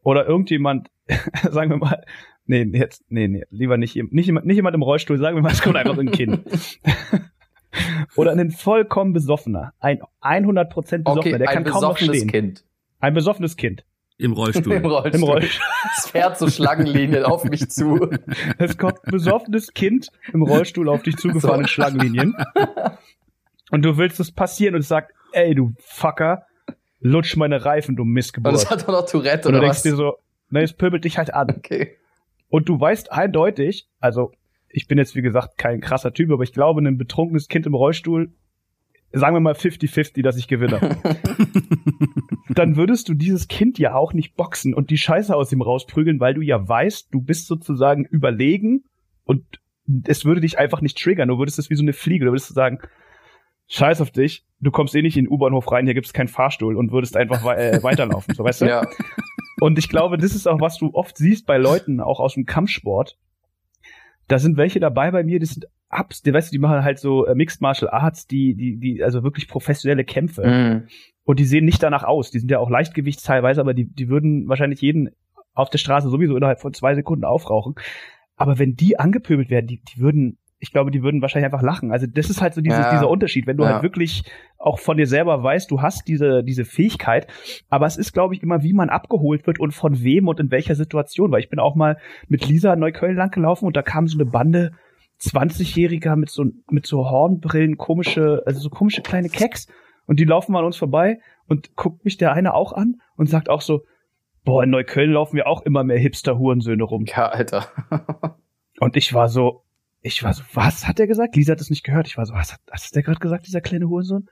[0.02, 0.88] oder irgendjemand,
[1.50, 2.04] sagen wir mal,
[2.46, 5.52] nee, jetzt, nee, nee, lieber nicht, nicht, jemand- nicht jemand im Rollstuhl, sagen wir mal,
[5.52, 6.42] es kommt einfach ein Kind.
[8.16, 12.28] oder ein vollkommen besoffener, ein 100% besoffener, okay, der kann kaum noch stehen.
[12.30, 12.64] Kind.
[13.00, 13.84] Ein besoffenes Kind
[14.18, 14.72] Im Rollstuhl.
[14.76, 15.14] Im Rollstuhl.
[15.14, 15.66] im Rollstuhl.
[15.98, 18.08] Es fährt so Schlangenlinien auf mich zu.
[18.58, 21.60] Es kommt ein besoffenes Kind im Rollstuhl auf dich zugefahren So.
[21.62, 22.34] in Schlangenlinien.
[23.70, 26.46] Und du willst es passieren und es sagt, ey, du Fucker,
[27.00, 28.54] lutsch meine Reifen, du Und Missgeburt.
[28.54, 29.82] es hat auch noch Tourette Und du oder denkst was?
[29.82, 30.16] dir so,
[30.50, 31.50] ne, es pöbelt dich halt an.
[31.56, 31.96] Okay.
[32.48, 34.32] Und du weißt eindeutig, also
[34.76, 37.74] ich bin jetzt wie gesagt kein krasser Typ, aber ich glaube, ein betrunkenes Kind im
[37.74, 38.30] Rollstuhl,
[39.12, 40.98] sagen wir mal 50-50, dass ich gewinne.
[42.50, 46.20] Dann würdest du dieses Kind ja auch nicht boxen und die Scheiße aus ihm rausprügeln,
[46.20, 48.84] weil du ja weißt, du bist sozusagen überlegen
[49.24, 49.42] und
[50.04, 51.28] es würde dich einfach nicht triggern.
[51.28, 52.78] Du würdest es wie so eine Fliege, du würdest sagen,
[53.68, 56.76] Scheiß auf dich, du kommst eh nicht in den U-Bahnhof rein, hier gibt's keinen Fahrstuhl
[56.76, 58.66] und würdest einfach wei- äh, weiterlaufen, so weißt du?
[58.66, 58.86] Ja.
[59.60, 62.44] Und ich glaube, das ist auch, was du oft siehst bei Leuten, auch aus dem
[62.44, 63.16] Kampfsport.
[64.28, 66.98] Da sind welche dabei bei mir, die sind Ups, die, weißt du, die machen halt
[66.98, 70.46] so äh, Mixed Martial Arts, die, die, die, also wirklich professionelle Kämpfe.
[70.46, 70.88] Mhm.
[71.24, 72.30] Und die sehen nicht danach aus.
[72.30, 75.10] Die sind ja auch Leichtgewicht teilweise, aber die, die würden wahrscheinlich jeden
[75.54, 77.74] auf der Straße sowieso innerhalb von zwei Sekunden aufrauchen.
[78.36, 81.92] Aber wenn die angepöbelt werden, die, die würden, ich glaube, die würden wahrscheinlich einfach lachen.
[81.92, 82.90] Also das ist halt so dieses, Ja.
[82.90, 83.74] dieser Unterschied, wenn du Ja.
[83.74, 84.24] halt wirklich
[84.58, 87.26] auch von dir selber weißt, du hast diese, diese Fähigkeit.
[87.68, 90.50] Aber es ist, glaube ich, immer, wie man abgeholt wird und von wem und in
[90.50, 91.30] welcher Situation.
[91.30, 94.16] Weil ich bin auch mal mit Lisa in Neukölln lang gelaufen und da kam so
[94.16, 94.72] eine Bande
[95.20, 99.66] 20-Jähriger mit so, mit so Hornbrillen, komische, also so komische kleine Keks.
[100.06, 103.28] Und die laufen mal an uns vorbei und guckt mich der eine auch an und
[103.28, 103.82] sagt auch so,
[104.44, 107.04] boah, in Neukölln laufen ja auch immer mehr Hipster-Hurensöhne rum.
[107.06, 107.66] Ja, Alter.
[108.78, 109.64] Und ich war so,
[110.06, 111.36] ich war so, was hat er gesagt?
[111.36, 112.06] Lisa hat es nicht gehört.
[112.06, 114.28] Ich war so, was hat, was hat der gerade gesagt, dieser kleine Hurensohn?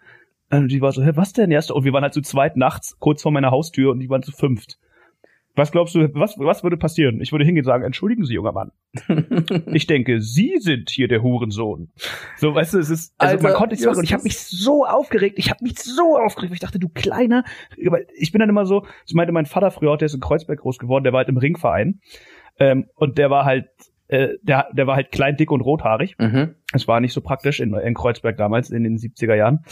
[0.50, 1.50] Und die war so, hä, was denn?
[1.50, 4.22] Doch- Und wir waren halt zu zweit nachts, kurz vor meiner Haustür und die waren
[4.22, 4.78] zu fünft.
[5.56, 7.20] Was glaubst du, was, was würde passieren?
[7.20, 8.72] Ich würde hingehen und sagen, entschuldigen Sie, junger Mann.
[9.72, 11.90] Ich denke, Sie sind hier der Hurensohn.
[12.38, 14.38] So, weißt du, es ist, also man Alter, konnte nichts machen und ich habe mich
[14.38, 17.44] so aufgeregt, ich habe mich so aufgeregt, weil ich dachte, du kleiner,
[18.16, 20.78] ich bin dann immer so, das meinte mein Vater früher der ist in Kreuzberg groß
[20.78, 22.00] geworden, der war halt im Ringverein
[22.58, 23.68] ähm, und der war halt
[24.08, 26.16] äh, der, der war halt klein, dick und rothaarig.
[26.18, 26.54] Mhm.
[26.72, 29.64] Es war nicht so praktisch in, in Kreuzberg damals, in den 70er Jahren.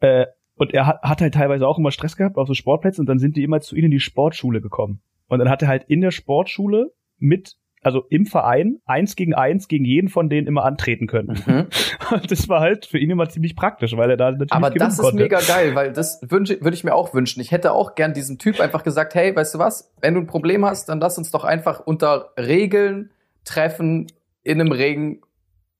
[0.00, 3.06] Äh, und er hat, hat halt teilweise auch immer Stress gehabt auf so Sportplätzen und
[3.06, 5.00] dann sind die immer zu ihm in die Sportschule gekommen.
[5.28, 9.68] Und dann hat er halt in der Sportschule mit, also im Verein, eins gegen eins
[9.68, 11.38] gegen jeden von denen immer antreten können.
[11.46, 11.66] Mhm.
[12.10, 14.94] Und das war halt für ihn immer ziemlich praktisch, weil er da natürlich Aber das
[14.94, 15.22] ist konnte.
[15.22, 17.40] mega geil, weil das wünsche würde ich mir auch wünschen.
[17.40, 19.92] Ich hätte auch gern diesem Typ einfach gesagt, hey, weißt du was?
[20.00, 23.10] Wenn du ein Problem hast, dann lass uns doch einfach unter Regeln
[23.48, 24.06] treffen
[24.42, 25.22] in einem Ring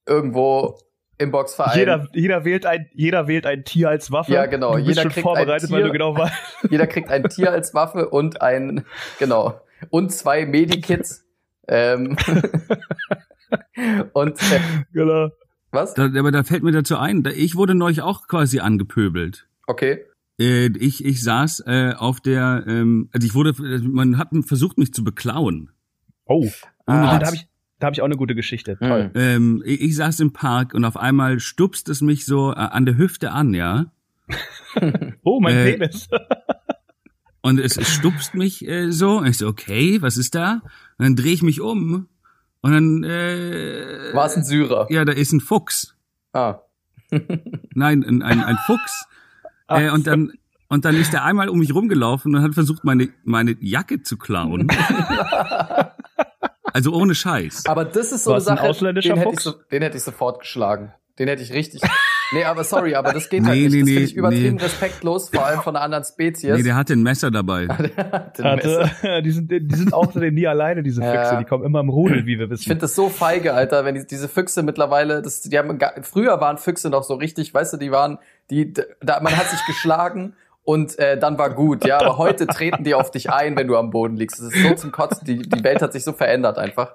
[0.07, 0.79] irgendwo
[1.19, 1.79] im Boxverein.
[1.79, 4.33] Jeder, jeder wählt ein, jeder wählt ein Tier als Waffe.
[4.33, 4.71] Ja, genau.
[4.71, 5.87] Du bist Jeder schon kriegt ein vorbereitet, weil Tier.
[5.89, 6.35] du genau weißt.
[6.71, 8.85] Jeder kriegt ein Tier als Waffe und ein,
[9.19, 11.25] genau, und zwei Medikits.
[11.67, 12.17] Ähm,
[14.13, 14.61] und äh,
[14.93, 15.29] Genau.
[15.71, 15.95] was?
[15.95, 19.49] Da, aber da fällt mir dazu ein, da, ich wurde neulich auch quasi angepöbelt.
[19.67, 20.05] Okay.
[20.41, 24.93] Äh, ich, ich saß äh, auf der, ähm, also ich wurde, man hat versucht mich
[24.95, 25.71] zu beklauen.
[26.27, 26.47] Oh,
[26.87, 27.48] Ah, ah, da habe ich,
[27.79, 28.77] da hab ich auch eine gute Geschichte.
[28.79, 29.11] Toll.
[29.15, 29.21] Mhm.
[29.21, 32.87] Ähm, ich, ich saß im Park und auf einmal stupst es mich so äh, an
[32.87, 33.87] der Hüfte an, ja.
[35.23, 36.09] Oh, mein Äh, Penis.
[37.41, 39.19] Und es, es stupst mich äh, so.
[39.19, 40.61] Und ich so, okay, was ist da?
[40.99, 42.09] Und dann drehe ich mich um
[42.61, 44.87] und dann äh, War es ein Syrer?
[44.91, 45.95] ja, da ist ein Fuchs.
[46.33, 46.57] Ah.
[47.75, 49.07] Nein, ein, ein, ein Fuchs.
[49.69, 50.33] Äh, und dann
[50.69, 54.19] und dann ist er einmal um mich rumgelaufen und hat versucht, meine meine Jacke zu
[54.19, 54.67] klauen.
[56.73, 57.65] Also ohne Scheiß.
[57.67, 60.03] Aber das ist so eine ein Sache, ausländischer den hätte, ich so, den hätte ich
[60.03, 60.93] sofort geschlagen.
[61.19, 61.81] Den hätte ich richtig.
[62.33, 63.73] nee, aber sorry, aber das geht Nee, halt nicht.
[63.73, 64.63] nee, das finde ich übertrieben nee.
[64.63, 66.55] respektlos, vor allem von einer anderen Spezies.
[66.57, 67.67] Nee, der hatte ein Messer dabei.
[68.39, 68.89] Den Messer.
[68.89, 71.13] Hatte, die sind, die sind außerdem nie alleine, diese Ja.
[71.25, 71.39] Füchse.
[71.39, 72.65] Die kommen immer im Rudel, wie wir Ich wissen.
[72.65, 76.59] finde das so feige, Alter, wenn die, diese Füchse mittlerweile, das, die haben, früher waren
[76.59, 78.19] Füchse noch so richtig, weißt du, die waren,
[78.51, 80.35] die, da, man hat sich geschlagen
[80.69, 83.77] und äh, dann war gut, ja, aber heute treten die auf dich ein, wenn du
[83.79, 84.39] am Boden liegst.
[84.39, 86.93] Das ist so zum Kotzen, die, die Welt hat sich so verändert einfach.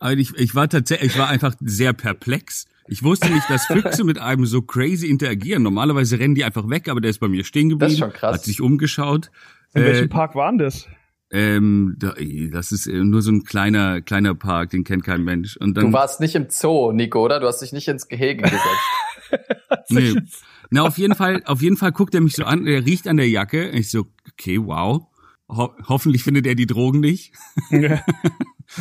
[0.00, 2.66] Aber ich, ich war tatsächlich, ich war einfach sehr perplex.
[2.88, 5.62] Ich wusste nicht, dass Füchse mit einem so crazy interagieren.
[5.62, 7.78] Normalerweise rennen die einfach weg, aber der ist bei mir stehen geblieben.
[7.78, 8.34] Das ist schon krass.
[8.34, 9.30] Hat sich umgeschaut.
[9.74, 10.88] In Äh, welchem Park waren das?
[11.30, 12.14] Ähm, da,
[12.50, 15.56] das ist äh, nur so ein kleiner, kleiner Park, den kennt kein Mensch.
[15.56, 17.38] Und dann, Du warst nicht im Zoo, Nico, oder?
[17.38, 19.88] Du hast dich nicht ins Gehege gesetzt.
[19.90, 20.14] nee.
[20.74, 23.16] Na, auf jeden Fall, auf jeden Fall guckt er mich so an, er riecht an
[23.16, 23.70] der Jacke.
[23.70, 25.06] Ich so, okay, wow.
[25.48, 27.32] Ho hoffentlich findet er die Drogen nicht.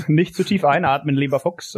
[0.08, 1.76] Nicht zu tief einatmen, lieber Fuchs.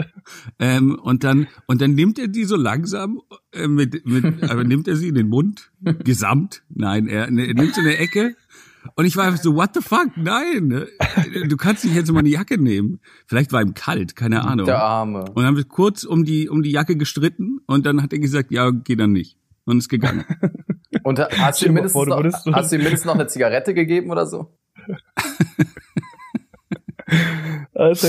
[0.58, 3.20] Ähm, und dann, und dann nimmt er die so langsam,
[3.52, 5.72] äh, mit, mit, aber nimmt er sie in den Mund?
[6.06, 6.64] Gesamt?
[6.70, 8.38] Nein, er, er nimmt sie in der Ecke.
[8.96, 10.16] Und ich war einfach so, what the fuck?
[10.16, 13.02] Nein, äh, du kannst nicht jetzt mal eine Jacke nehmen.
[13.26, 14.68] Vielleicht war ihm kalt, keine Ahnung.
[14.68, 15.26] Der Arme.
[15.26, 18.20] Und dann haben wir kurz um die, um die Jacke gestritten und dann hat er
[18.20, 19.38] gesagt, ja, geh dann nicht.
[19.66, 20.26] Und ist gegangen.
[21.04, 23.74] Und hast du, ihm mindestens vor, du noch, hast du ihm mindestens noch eine Zigarette
[23.74, 24.58] gegeben oder so?
[27.76, 28.08] Also,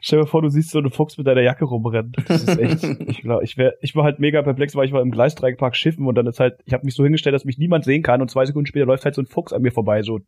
[0.00, 2.12] stell dir vor, du siehst so einen Fuchs mit deiner Jacke rumrennen.
[2.26, 5.02] Das ist echt, ich glaube, ich wär, ich war halt mega perplex, weil ich war
[5.02, 7.84] im Gleisdreieckpark Schiffen und dann ist halt, ich habe mich so hingestellt, dass mich niemand
[7.84, 10.20] sehen kann und zwei Sekunden später läuft halt so ein Fuchs an mir vorbei, so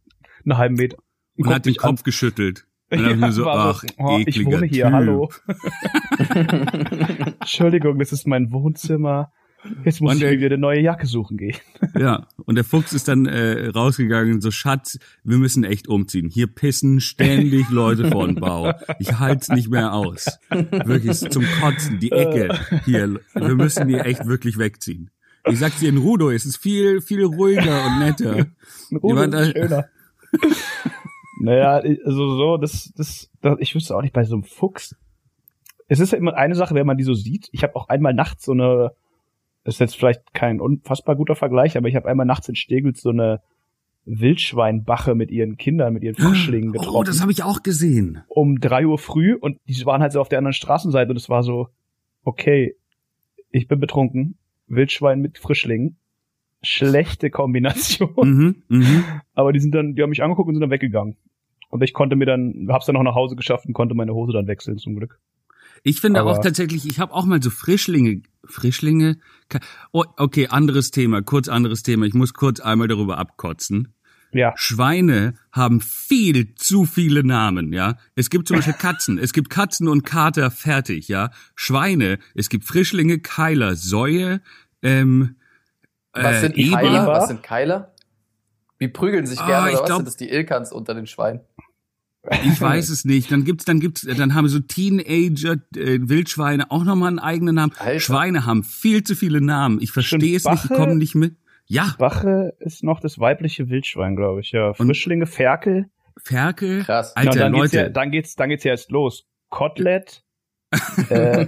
[0.45, 0.99] einen halben Meter.
[1.37, 1.91] Und guckt hat den mich an.
[1.91, 2.67] Kopf geschüttelt.
[2.91, 4.93] Und dann hab ich mir so, ach, oh, ich wohne hier, typ.
[4.93, 5.31] hallo.
[7.41, 9.33] Entschuldigung, das ist mein Wohnzimmer.
[9.85, 11.57] Jetzt muss Und ich der- mir wieder eine neue Jacke suchen gehen.
[11.99, 16.31] Ja, und der Fuchs ist dann äh, rausgegangen, so Schatz, wir müssen echt umziehen.
[16.31, 18.73] Hier pissen ständig Leute vor den Bau.
[18.99, 20.39] Ich halt's nicht mehr aus.
[20.51, 23.21] Wirklich zum Kotzen, die Ecke hier.
[23.35, 25.11] Wir müssen hier echt wirklich wegziehen.
[25.47, 28.47] Ich sag's dir, in Rudo ist es viel, viel ruhiger und netter.
[28.91, 29.87] Waren ist schöner.
[31.41, 34.95] naja, also so, das, das, das, ich wüsste auch nicht, bei so einem Fuchs.
[35.89, 37.49] Es ist ja immer eine Sache, wenn man die so sieht.
[37.53, 38.93] Ich habe auch einmal nachts so eine,
[39.65, 43.11] ist jetzt vielleicht kein unfassbar guter Vergleich, aber ich habe einmal nachts in Steglitz so
[43.11, 43.41] eine
[44.07, 46.97] Wildschweinbache mit ihren Kindern, mit ihren Frischlingen getroffen.
[46.97, 48.23] Oh, das habe ich auch gesehen.
[48.29, 51.29] um drei Uhr früh und die waren halt so auf der anderen Straßenseite und es
[51.29, 51.69] war so,
[52.23, 52.75] okay,
[53.51, 55.99] ich bin betrunken, Wildschwein mit Frischlingen,
[56.63, 58.11] schlechte Kombination.
[58.17, 59.05] Mhm, mhm.
[59.35, 61.17] Aber die sind dann, die haben mich angeguckt und sind dann weggegangen.
[61.69, 64.33] Und ich konnte mir dann, hab's dann noch nach Hause geschafft und konnte meine Hose
[64.33, 65.21] dann wechseln zum Glück.
[65.83, 69.19] Ich finde Aber- auch tatsächlich, ich habe auch mal so Frischlinge, Frischlinge.
[69.93, 72.07] Oh, okay, anderes Thema, kurz anderes Thema.
[72.07, 73.95] Ich muss kurz einmal darüber abkotzen.
[74.33, 77.97] Ja, Schweine haben viel zu viele Namen, ja.
[78.15, 79.19] Es gibt zum Beispiel Katzen.
[79.19, 81.31] Es gibt Katzen und Kater fertig, ja.
[81.57, 84.41] Schweine, es gibt Frischlinge, Keiler, Säue,
[84.83, 85.35] ähm,
[86.13, 86.77] Was äh, sind Eber.
[86.77, 87.07] Keiler?
[87.09, 87.93] Was sind Keiler?
[88.81, 91.07] Die prügeln sich Ah, gerne ich oder was glaub- sind das die Ilkans unter den
[91.09, 91.41] Schweinen?
[92.45, 93.33] Ich weiß es nicht.
[93.33, 97.73] Dann gibt's, dann gibt's, dann haben so Teenager, äh, Wildschweine auch nochmal einen eigenen Namen.
[97.79, 98.01] Alter.
[98.01, 99.81] Schweine haben viel zu viele Namen.
[99.81, 101.37] Ich verstehe es nicht, ich Bache- komme nicht mit.
[101.67, 104.53] Ja, Bache ist noch das weibliche Wildschwein, glaube ich.
[104.53, 105.87] Ja, Frischlinge, Ferkel.
[106.23, 106.83] Ferkel.
[106.83, 107.15] Krass.
[107.17, 107.77] Ja, und Alter, dann geht's Leute.
[107.85, 109.27] ja, dann geht's, dann geht's ja erst los.
[109.49, 110.23] Kotelett,
[111.09, 111.47] äh,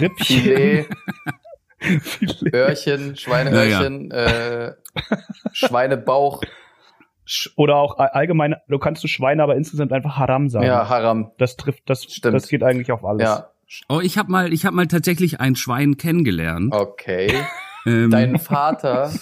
[0.00, 0.86] Rippchen, Filet,
[2.00, 2.54] Filet.
[2.54, 4.72] Öhrchen, Schweineöhrchen, äh,
[5.52, 6.42] Schweinebauch,
[7.56, 10.66] oder auch all- allgemein, du kannst du Schweine aber insgesamt einfach Haram sagen.
[10.66, 11.30] ja, Haram.
[11.38, 12.34] Das trifft, das, Stimmt.
[12.34, 13.22] das geht eigentlich auf alles.
[13.22, 13.50] Ja,
[13.88, 16.72] Oh, ich habe mal, ich habe mal tatsächlich ein Schwein kennengelernt.
[16.74, 17.32] okay.
[17.86, 19.12] Ähm, Dein Vater,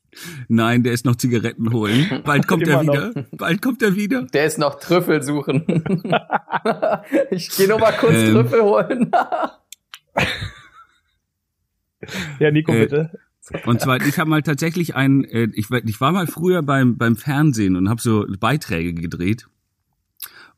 [0.48, 2.22] nein, der ist noch Zigaretten holen.
[2.24, 3.10] Bald kommt er wieder.
[3.32, 4.22] Bald kommt er wieder.
[4.22, 5.64] der ist noch Trüffel suchen.
[7.32, 8.32] ich gehe nur mal kurz Ähm.
[8.34, 9.10] Trüffel holen.
[12.38, 13.10] Ja, Nico, Äh, bitte.
[13.66, 16.96] Und zwar, ich habe mal tatsächlich ein, äh, ich, war- ich war mal früher beim
[16.96, 19.48] beim Fernsehen und habe so Beiträge gedreht.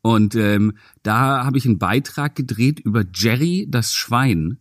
[0.01, 4.59] Und ähm, da habe ich einen Beitrag gedreht über Jerry das Schwein.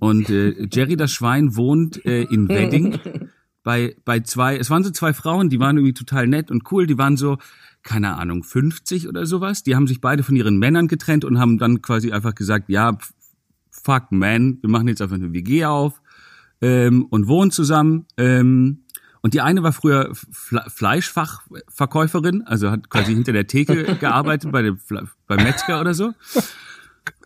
[0.00, 2.98] Und äh, Jerry das Schwein wohnt äh, in Wedding
[3.62, 4.56] bei bei zwei.
[4.56, 6.86] Es waren so zwei Frauen, die waren irgendwie total nett und cool.
[6.88, 7.38] Die waren so
[7.84, 9.62] keine Ahnung 50 oder sowas.
[9.62, 12.98] Die haben sich beide von ihren Männern getrennt und haben dann quasi einfach gesagt, ja,
[13.70, 16.02] fuck man, wir machen jetzt einfach eine WG auf
[16.60, 18.06] ähm, und wohnen zusammen.
[18.16, 18.84] Ähm,
[19.22, 24.62] und die eine war früher Fle Fleischfachverkäuferin, also hat quasi hinter der Theke gearbeitet bei
[24.62, 26.12] dem Fle beim Metzger oder so.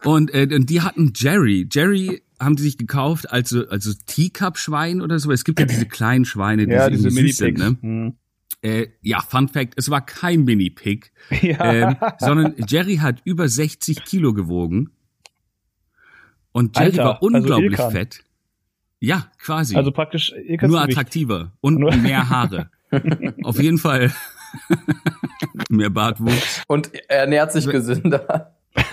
[0.05, 1.69] Und, äh, und die hatten Jerry.
[1.71, 5.31] Jerry haben die sich gekauft als so, also Teacup-Schwein oder so.
[5.31, 7.59] Es gibt ja diese kleinen Schweine, die Ja, diese süß sind.
[7.59, 7.61] Mini-Pigs.
[7.61, 7.79] Ne?
[7.81, 8.15] Hm.
[8.63, 11.73] Äh, ja, Fun Fact, es war kein Mini-Pig, Ja.
[11.73, 14.91] ähm, sondern Jerry hat über 60 Kilo gewogen.
[16.53, 18.25] Und Jerry Alter, war unglaublich also fett.
[19.05, 19.77] Ja, quasi.
[19.77, 22.71] also praktisch, Nur attraktiver und Nur- mehr Haare.
[23.43, 24.13] Auf jeden Fall
[25.69, 26.63] mehr Bartwuchs.
[26.69, 28.55] Und er ernährt sich gesünder.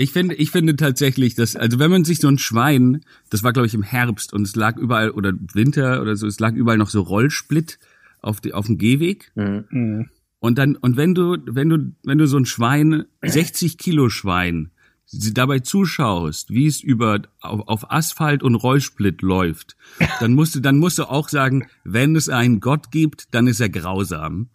[0.00, 3.52] Ich finde, ich finde tatsächlich, dass, also wenn man sich so ein Schwein, das war
[3.52, 6.78] glaube ich im Herbst und es lag überall oder Winter oder so, es lag überall
[6.78, 7.80] noch so Rollsplit
[8.20, 9.32] auf, die, auf dem Gehweg.
[9.34, 10.08] Hm.
[10.38, 14.70] Und dann, und wenn du, wenn du, wenn du so ein Schwein, 60 Kilo Schwein,
[15.10, 19.76] dabei zuschaust, wie es über, auf, auf Asphalt und Rollsplit läuft,
[20.20, 23.60] dann musst du, dann musst du auch sagen, wenn es einen Gott gibt, dann ist
[23.60, 24.50] er grausam.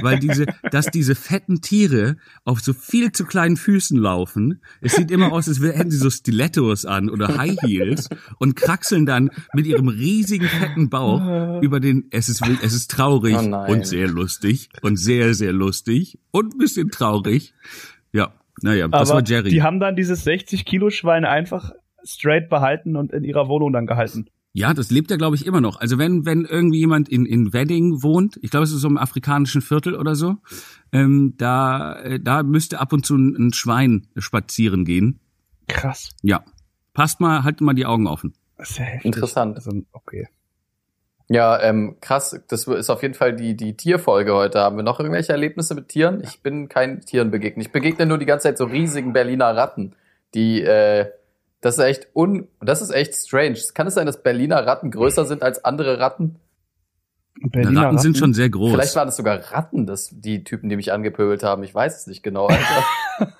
[0.00, 5.10] Weil diese, dass diese fetten Tiere auf so viel zu kleinen Füßen laufen, es sieht
[5.10, 9.66] immer aus, als hätten sie so Stilettos an oder High Heels und kraxeln dann mit
[9.66, 14.68] ihrem riesigen fetten Bauch über den, es ist, es ist traurig Oh und sehr lustig
[14.82, 17.54] und sehr, sehr lustig und ein bisschen traurig.
[18.12, 19.50] Ja, naja, das Aber war Jerry.
[19.50, 21.72] die haben dann dieses 60 Kilo Schwein einfach
[22.04, 24.26] straight behalten und in ihrer Wohnung dann gehalten.
[24.52, 25.80] Ja, das lebt ja, glaube ich, immer noch.
[25.80, 28.96] Also wenn, wenn irgendwie jemand in, in Wedding wohnt, ich glaube, es ist so im
[28.96, 30.36] afrikanischen Viertel oder so,
[30.92, 35.20] ähm, da, äh, da müsste ab und zu ein, ein Schwein spazieren gehen.
[35.68, 36.08] Krass.
[36.22, 36.42] Ja.
[36.94, 38.32] Passt mal, halt mal die Augen offen.
[38.56, 39.04] Das ist ja heftig.
[39.04, 39.56] Interessant.
[39.56, 40.28] Also, okay.
[41.28, 42.40] Ja, ähm, krass.
[42.48, 44.60] Das ist auf jeden Fall die, die Tierfolge heute.
[44.60, 46.22] Haben wir noch irgendwelche Erlebnisse mit Tieren?
[46.22, 47.66] Ich bin kein Tieren begegnet.
[47.66, 49.94] Ich begegne nur die ganze Zeit so riesigen Berliner Ratten,
[50.34, 51.10] die, äh,
[51.60, 53.58] das ist echt un, das ist echt strange.
[53.74, 56.36] Kann es sein, dass Berliner Ratten größer sind als andere Ratten?
[57.40, 58.70] Berliner Ratten, sind schon sehr groß.
[58.70, 61.64] Vielleicht waren es sogar Ratten, das, die Typen, die mich angepöbelt haben.
[61.64, 62.84] Ich weiß es nicht genau, Alter.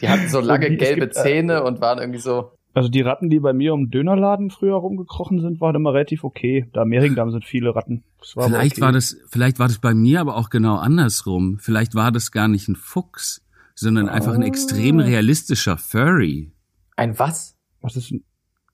[0.00, 3.30] die hatten so lange gelbe gibt, äh, Zähne und waren irgendwie so, Also die Ratten,
[3.30, 6.68] die bei mir um Dönerladen früher rumgekrochen sind, waren immer relativ okay.
[6.72, 8.04] Da am Mehringdamm sind viele Ratten.
[8.20, 8.80] Das war vielleicht okay.
[8.82, 11.58] war das, vielleicht war das bei mir aber auch genau andersrum.
[11.60, 14.46] Vielleicht war das gar nicht ein Fuchs, sondern einfach ein Ah.
[14.46, 16.52] extrem realistischer Furry.
[16.96, 17.56] ein was?
[17.80, 18.22] Was ist denn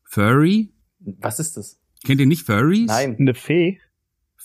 [0.05, 0.73] Furry?
[1.01, 1.79] Was ist das?
[2.05, 2.87] Kennt ihr nicht Furries?
[2.89, 3.17] Nein.
[3.19, 3.81] eine Fee?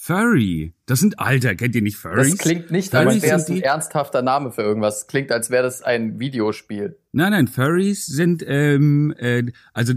[0.04, 0.74] Furry.
[0.88, 2.32] Das sind, Alter, kennt ihr nicht Furries?
[2.32, 5.02] Das klingt nicht, Furries als wäre es ein die- ernsthafter Name für irgendwas.
[5.02, 6.98] Das klingt, als wäre das ein Videospiel.
[7.12, 9.94] Nein, nein, Furries sind, ähm, äh, also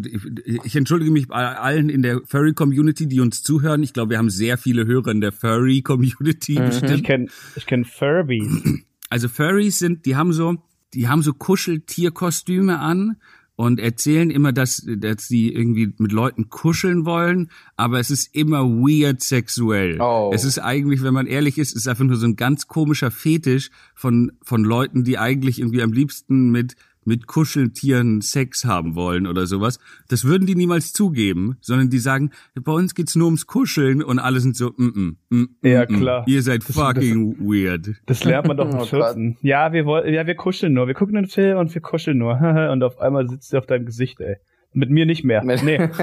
[0.64, 3.82] ich entschuldige mich bei allen in der Furry-Community, die uns zuhören.
[3.82, 6.64] Ich glaube, wir haben sehr viele Hörer in der Furry-Community Mhm.
[6.66, 7.04] Ich bestimmt.
[7.04, 8.84] kenn, ich kenn Furby.
[9.08, 10.56] Also Furries sind, die haben so,
[10.92, 13.16] die haben so Kuscheltierkostüme an
[13.56, 18.64] und erzählen immer, dass, dass sie irgendwie mit Leuten kuscheln wollen, aber es ist immer
[18.64, 20.00] weird sexuell.
[20.00, 20.30] Oh.
[20.34, 23.70] Es ist eigentlich, wenn man ehrlich ist, ist einfach nur so ein ganz komischer Fetisch
[23.94, 29.46] von, von Leuten, die eigentlich irgendwie am liebsten mit, mit Kuscheltieren Sex haben wollen oder
[29.46, 29.78] sowas.
[30.08, 34.18] Das würden die niemals zugeben, sondern die sagen, bei uns geht's nur ums Kuscheln und
[34.18, 36.24] alle sind so, mm, mm, mm, Ja, mm, klar.
[36.26, 37.90] Ihr seid Das- fucking weird.
[38.06, 38.88] Das lernt man doch im Oh Gott.
[38.88, 39.36] 14.
[39.42, 40.86] Ja, wir wollen, ja, wir kuscheln nur.
[40.86, 42.38] Wir gucken den Film und wir kuscheln nur.
[42.72, 44.36] und auf einmal sitzt er auf deinem Gesicht, ey.
[44.72, 45.42] Mit mir nicht mehr.
[45.44, 45.88] Nee.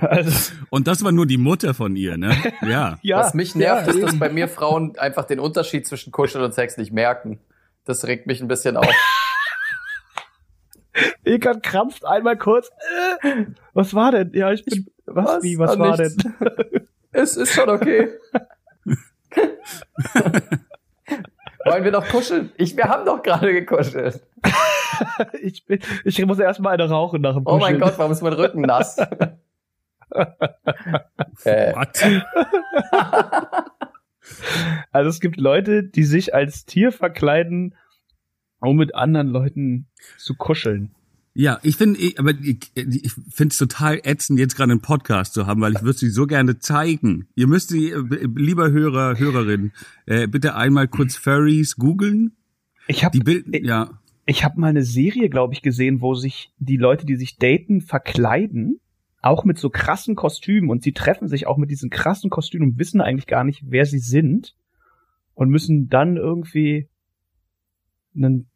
[0.00, 2.34] Also, Und das war nur die Mutter von ihr, ne?
[2.68, 2.98] Ja.
[3.02, 3.18] ja.
[3.18, 6.52] Was mich nervt, ja, ist, dass bei mir Frauen einfach den Unterschied zwischen Kuscheln und
[6.52, 7.38] Sex nicht merken.
[7.84, 8.88] Das regt mich ein bisschen auf.
[11.24, 12.70] Ekan krampft einmal kurz.
[13.22, 14.32] Äh, was war denn?
[14.34, 14.86] Ja, ich bin.
[15.06, 15.42] was, was?
[15.42, 16.16] wie, was war nichts.
[16.16, 16.34] denn?
[17.12, 18.08] es ist schon okay.
[21.64, 22.52] Wollen wir noch kuscheln?
[22.56, 24.20] Ich, wir haben doch gerade gekuschelt.
[25.40, 27.80] ich, bin, ich muss erst mal eine rauchen nach dem Oh mein Kuscheln.
[27.80, 28.98] Gott, warum ist mein Rücken nass?
[31.44, 32.22] äh, What?
[34.92, 37.74] Also es gibt Leute, die sich als Tier verkleiden,
[38.66, 39.86] um mit anderen Leuten
[40.18, 40.90] zu kuscheln.
[41.36, 45.34] Ja, ich finde, ich- aber ich, ich finde es total ätzend, jetzt gerade einen Podcast
[45.34, 47.26] zu haben, weil ich würde sie so gerne zeigen.
[47.34, 47.92] Ihr müsst sie,
[48.36, 49.72] lieber Hörer, Hörerin,
[50.06, 52.36] äh, bitte einmal kurz Furries googeln.
[52.86, 53.98] Ich habe Die Bild, ja.
[54.26, 57.80] ich hab mal eine Serie, glaube ich, gesehen, wo sich die Leute, die sich daten,
[57.80, 58.78] verkleiden,
[59.20, 62.78] auch mit so krassen Kostümen und sie treffen sich auch mit diesen krassen Kostümen und
[62.78, 64.54] wissen eigentlich gar nicht, wer sie sind
[65.34, 66.88] und müssen dann irgendwie
[68.14, 68.46] einen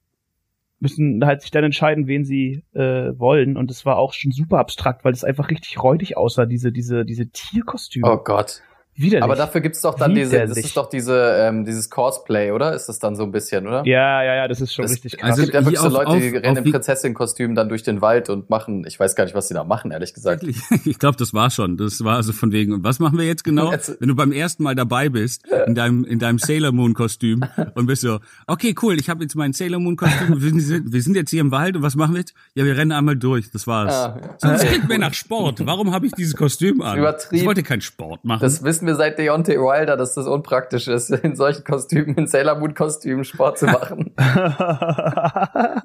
[0.80, 4.58] müssen halt sich dann entscheiden, wen sie äh, wollen und es war auch schon super
[4.58, 8.10] abstrakt, weil es einfach richtig räudig aussah, diese diese diese Tierkostüme.
[8.10, 8.62] oh Gott.
[8.98, 9.22] Widerlich.
[9.22, 12.74] Aber dafür gibt's doch dann diese, das ist doch diese, ähm, dieses Cosplay, oder?
[12.74, 13.86] Ist das dann so ein bisschen, oder?
[13.86, 15.30] ja, ja, ja, das ist schon Das- richtig krass.
[15.30, 16.70] also es gibt ja wirklich hier so auf- Leute, die auf- rennen auf in wie-
[16.72, 19.90] Prinzessin-Kostümen dann durch den Wald und machen, ich weiß gar nicht, was die da machen,
[19.92, 20.42] ehrlich gesagt.
[20.42, 20.60] Wirklich?
[20.84, 21.76] Ich glaube, das war schon.
[21.76, 22.72] Das war also von wegen.
[22.72, 23.70] Und was machen wir jetzt genau?
[23.72, 27.44] Jetzt- Wenn du beim ersten Mal dabei bist in deinem in deinem Sailor Moon Kostüm
[27.74, 30.42] und bist so, okay, cool, ich habe jetzt mein Sailor Moon Kostüm.
[30.42, 32.34] Wir sind, wir sind jetzt hier im Wald und was machen wir jetzt?
[32.54, 33.50] Ja, wir rennen einmal durch.
[33.52, 33.94] Das war's.
[33.94, 34.34] Ah, ja.
[34.38, 35.64] So, das klingt mir nach Sport.
[35.64, 36.98] Warum habe ich dieses Kostüm an?
[36.98, 37.36] Übertrieben.
[37.42, 38.40] Ich wollte keinen Sport machen.
[38.40, 42.58] Das wissen wir seit Deontay Wilder, dass das unpraktisch ist, in solchen Kostümen, in Sailor
[42.58, 44.14] Moon Kostümen Sport zu machen.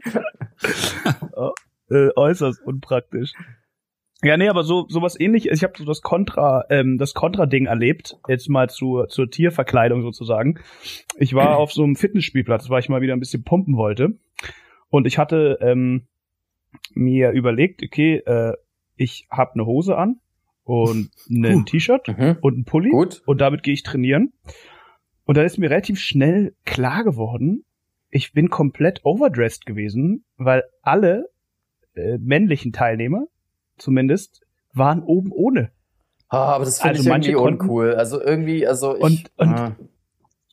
[1.92, 3.34] äh, äußerst unpraktisch.
[4.24, 5.58] Ja, nee, aber so sowas ähnliches.
[5.58, 8.18] Ich habe so das Kontra, ähm, das Kontra-Ding erlebt.
[8.28, 10.62] Jetzt mal zur zur Tierverkleidung sozusagen.
[11.18, 14.18] Ich war auf so einem Fitnessspielplatz, weil ich mal wieder ein bisschen pumpen wollte.
[14.90, 16.08] Und ich hatte ähm,
[16.94, 18.54] mir überlegt, okay, äh,
[18.96, 20.22] ich habe eine Hose an
[20.64, 21.64] und ein Puh.
[21.64, 22.38] T-Shirt Mhm.
[22.42, 23.22] und ein Pulli Gut.
[23.26, 24.34] und damit gehe ich trainieren.
[25.26, 27.64] Und dann ist mir relativ schnell klar geworden,
[28.10, 31.30] ich bin komplett overdressed gewesen, weil alle
[31.96, 33.26] äh, männlichen Teilnehmer
[33.78, 34.42] zumindest
[34.74, 35.72] waren oben ohne.
[36.28, 37.94] Ah, aber das finde Also ich manche irgendwie konnten- uncool.
[37.96, 39.76] Also irgendwie, also ich, Und- und- ah.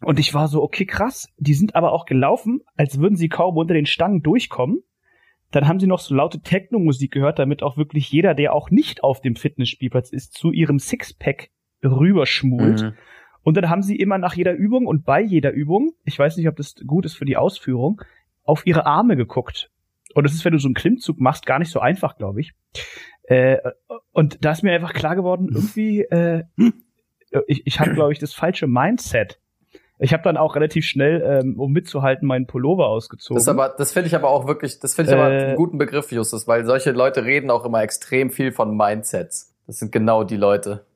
[0.02, 1.28] Und ich war so, okay, krass.
[1.36, 4.82] Die sind aber auch gelaufen, als würden sie kaum unter den Stangen durchkommen.
[5.50, 9.02] Dann haben sie noch so laute Techno-Musik gehört, damit auch wirklich jeder, der auch nicht
[9.02, 11.50] auf dem Fitnessspielplatz ist, zu ihrem Sixpack
[11.82, 12.82] rüberschmult.
[12.82, 12.92] Mhm.
[13.42, 16.48] Und dann haben sie immer nach jeder Übung und bei jeder Übung, ich weiß nicht,
[16.48, 18.02] ob das gut ist für die Ausführung,
[18.44, 19.70] auf ihre Arme geguckt.
[20.14, 22.52] Und das ist, wenn du so einen Klimmzug machst, gar nicht so einfach, glaube ich.
[23.24, 23.58] Äh,
[24.12, 26.44] und da ist mir einfach klar geworden, irgendwie, äh,
[27.46, 29.40] ich, ich habe, glaube ich, das falsche Mindset.
[30.02, 33.36] Ich habe dann auch relativ schnell, ähm, um mitzuhalten, meinen Pullover ausgezogen.
[33.36, 35.76] Das, aber, das finde ich aber auch wirklich, das finde ich aber Äh, einen guten
[35.76, 39.54] Begriff, Justus, weil solche Leute reden auch immer extrem viel von Mindsets.
[39.66, 40.86] Das sind genau die Leute.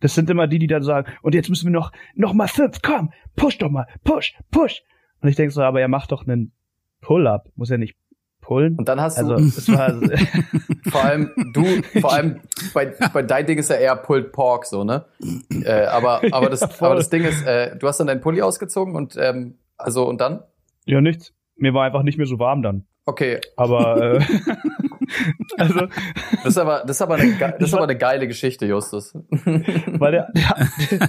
[0.00, 2.80] Das sind immer die, die dann sagen, und jetzt müssen wir noch, noch mal fünf,
[2.82, 4.82] komm, push doch mal, push, push.
[5.20, 6.52] Und ich denke so, aber er macht doch einen
[7.02, 7.96] Pull-up, muss er nicht
[8.48, 8.76] pullen?
[8.76, 9.36] Und dann hast du, Also,
[9.72, 9.92] war,
[10.90, 11.64] vor allem du,
[12.00, 12.40] vor allem
[12.72, 15.04] bei, bei dein Ding ist ja eher Pulled Pork, so, ne?
[15.50, 16.86] Äh, aber, aber das, voll.
[16.88, 20.20] aber das Ding ist, äh, du hast dann deinen Pulli ausgezogen und, ähm, also, und
[20.20, 20.42] dann?
[20.86, 21.34] ja, nichts.
[21.56, 22.86] Mir war einfach nicht mehr so warm dann.
[23.04, 23.40] Okay.
[23.56, 24.20] Aber, äh,
[25.56, 25.86] also,
[26.42, 29.14] Das ist aber, das ist aber eine, das ist aber eine geile Geschichte, Justus.
[29.30, 31.08] weil der, der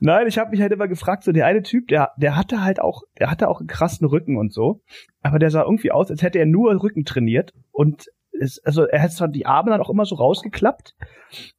[0.00, 2.80] Nein, ich habe mich halt immer gefragt, so der eine Typ, der, der hatte halt
[2.80, 4.82] auch, der hatte auch einen krassen Rücken und so,
[5.22, 8.06] aber der sah irgendwie aus, als hätte er nur Rücken trainiert und
[8.40, 10.96] es, also er hat zwar die Arme dann auch immer so rausgeklappt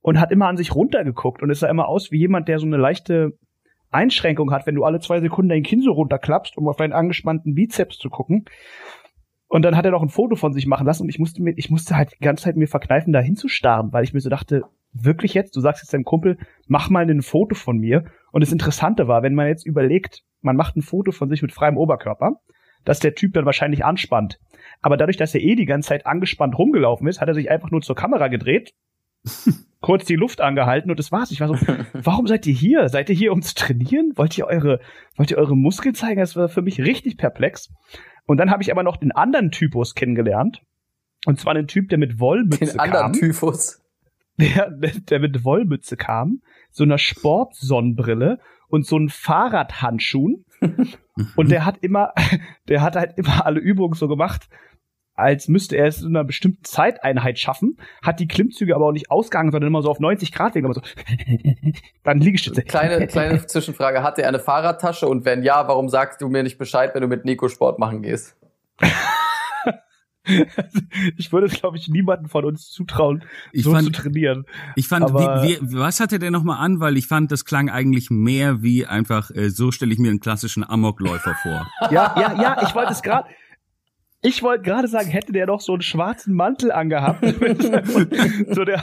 [0.01, 2.65] und hat immer an sich runtergeguckt und es sah immer aus wie jemand, der so
[2.65, 3.37] eine leichte
[3.91, 7.53] Einschränkung hat, wenn du alle zwei Sekunden dein Kinn so runterklappst, um auf deinen angespannten
[7.53, 8.45] Bizeps zu gucken.
[9.53, 11.53] Und dann hat er noch ein Foto von sich machen lassen und ich musste mir,
[11.55, 14.63] ich musste halt die ganze Zeit mir verkneifen, da hinzustarren, weil ich mir so dachte,
[14.93, 18.03] wirklich jetzt, du sagst jetzt deinem Kumpel, mach mal ein Foto von mir.
[18.31, 21.51] Und das Interessante war, wenn man jetzt überlegt, man macht ein Foto von sich mit
[21.51, 22.37] freiem Oberkörper,
[22.83, 24.39] dass der Typ dann wahrscheinlich anspannt.
[24.81, 27.69] Aber dadurch, dass er eh die ganze Zeit angespannt rumgelaufen ist, hat er sich einfach
[27.69, 28.73] nur zur Kamera gedreht,
[29.81, 31.29] kurz die Luft angehalten und das war's.
[31.29, 31.57] Ich war so,
[31.93, 32.89] warum seid ihr hier?
[32.89, 34.13] Seid ihr hier, um zu trainieren?
[34.15, 34.79] Wollt ihr eure,
[35.15, 36.21] wollt ihr eure Muskeln zeigen?
[36.21, 37.71] Das war für mich richtig perplex.
[38.25, 40.61] Und dann habe ich aber noch den anderen Typus kennengelernt.
[41.25, 43.13] Und zwar einen Typ, der mit Wollmütze Den anderen kam.
[43.13, 43.79] Typhus.
[44.39, 50.43] Der, der mit Wollmütze kam, so einer Sportsonnenbrille und so einen Fahrradhandschuhen.
[51.35, 52.13] und der hat immer,
[52.67, 54.49] der hat halt immer alle Übungen so gemacht,
[55.15, 59.11] als müsste er es in einer bestimmten Zeiteinheit schaffen, hat die Klimmzüge aber auch nicht
[59.11, 60.81] ausgegangen, sondern immer so auf 90 Grad wegen, immer so,
[62.03, 62.63] dann Liegestütze.
[62.63, 64.01] Kleine, kleine Zwischenfrage.
[64.03, 65.07] Hat er eine Fahrradtasche?
[65.07, 68.01] Und wenn ja, warum sagst du mir nicht Bescheid, wenn du mit Nico Sport machen
[68.01, 68.35] gehst?
[71.17, 74.45] ich würde es, glaube ich, niemanden von uns zutrauen, Ich so fand- zu trainieren.
[74.75, 76.79] Ich fand, Aber- wie, wie, was hat er denn nochmal an?
[76.79, 80.21] Weil ich fand, das klang eigentlich mehr wie einfach, äh, so stelle ich mir einen
[80.21, 81.67] klassischen Amokläufer vor.
[81.91, 83.27] Ja, ja, ja, ich wollte es gerade.
[84.23, 87.23] Ich wollte gerade sagen, hätte der doch so einen schwarzen Mantel angehabt.
[88.49, 88.81] so der.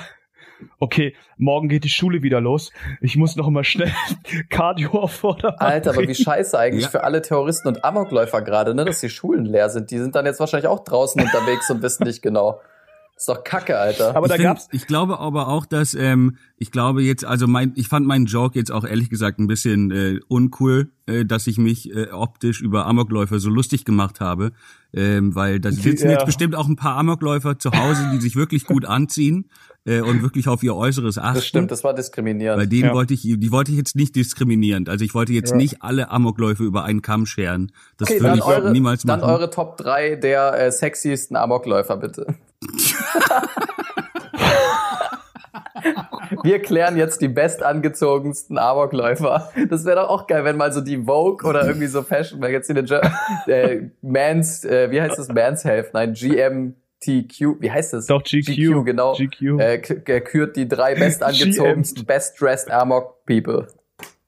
[0.78, 2.70] Okay, morgen geht die Schule wieder los.
[3.00, 3.90] Ich muss noch mal schnell
[4.50, 6.90] Cardio auf Vordermann Alter, aber wie scheiße eigentlich Ja.
[6.90, 9.90] für alle Terroristen und Amokläufer gerade, ne, dass die Schulen leer sind.
[9.90, 12.60] Die sind dann jetzt wahrscheinlich auch draußen unterwegs und wissen nicht genau.
[13.20, 14.16] Ist doch Kacke, Alter.
[14.16, 17.46] Aber ich, da find- gab's ich glaube aber auch, dass ähm, ich glaube jetzt, also
[17.46, 21.46] mein, ich fand meinen Joke jetzt auch ehrlich gesagt ein bisschen äh, uncool, äh, dass
[21.46, 24.52] ich mich äh, optisch über Amokläufer so lustig gemacht habe,
[24.94, 26.12] ähm, weil da sitzen Ja.
[26.12, 29.50] jetzt bestimmt auch ein paar Amokläufer zu Hause, die sich wirklich gut anziehen
[29.84, 31.34] äh, und wirklich auf ihr Äußeres achten.
[31.34, 32.72] das stimmt, das war Bei diskriminierend.
[32.72, 32.94] denen Ja.
[32.94, 34.88] wollte ich, die wollte ich jetzt nicht diskriminierend.
[34.88, 35.56] Also ich wollte jetzt Ja.
[35.58, 37.70] nicht alle Amokläufe über einen Kamm scheren.
[37.98, 39.30] Das Okay, würde dann ich eure, niemals dann machen.
[39.30, 42.34] eure Top 3 der äh, sexiesten Amokläufer, bitte.
[46.42, 49.50] Wir klären jetzt die bestangezogensten Amokläufer.
[49.68, 52.84] Das wäre doch auch geil, wenn mal so die Vogue oder irgendwie so Fashion Magazine
[53.46, 55.28] äh, Mans, äh, wie heißt das?
[55.28, 55.92] Mans Health?
[55.92, 57.60] Nein, GMTQ.
[57.60, 58.06] Wie heißt das?
[58.06, 59.14] doch GQ, genau.
[59.14, 59.58] GQ.
[59.58, 59.78] Äh,
[60.20, 63.66] kürt die drei bestangezogensten, best dressed Amok People.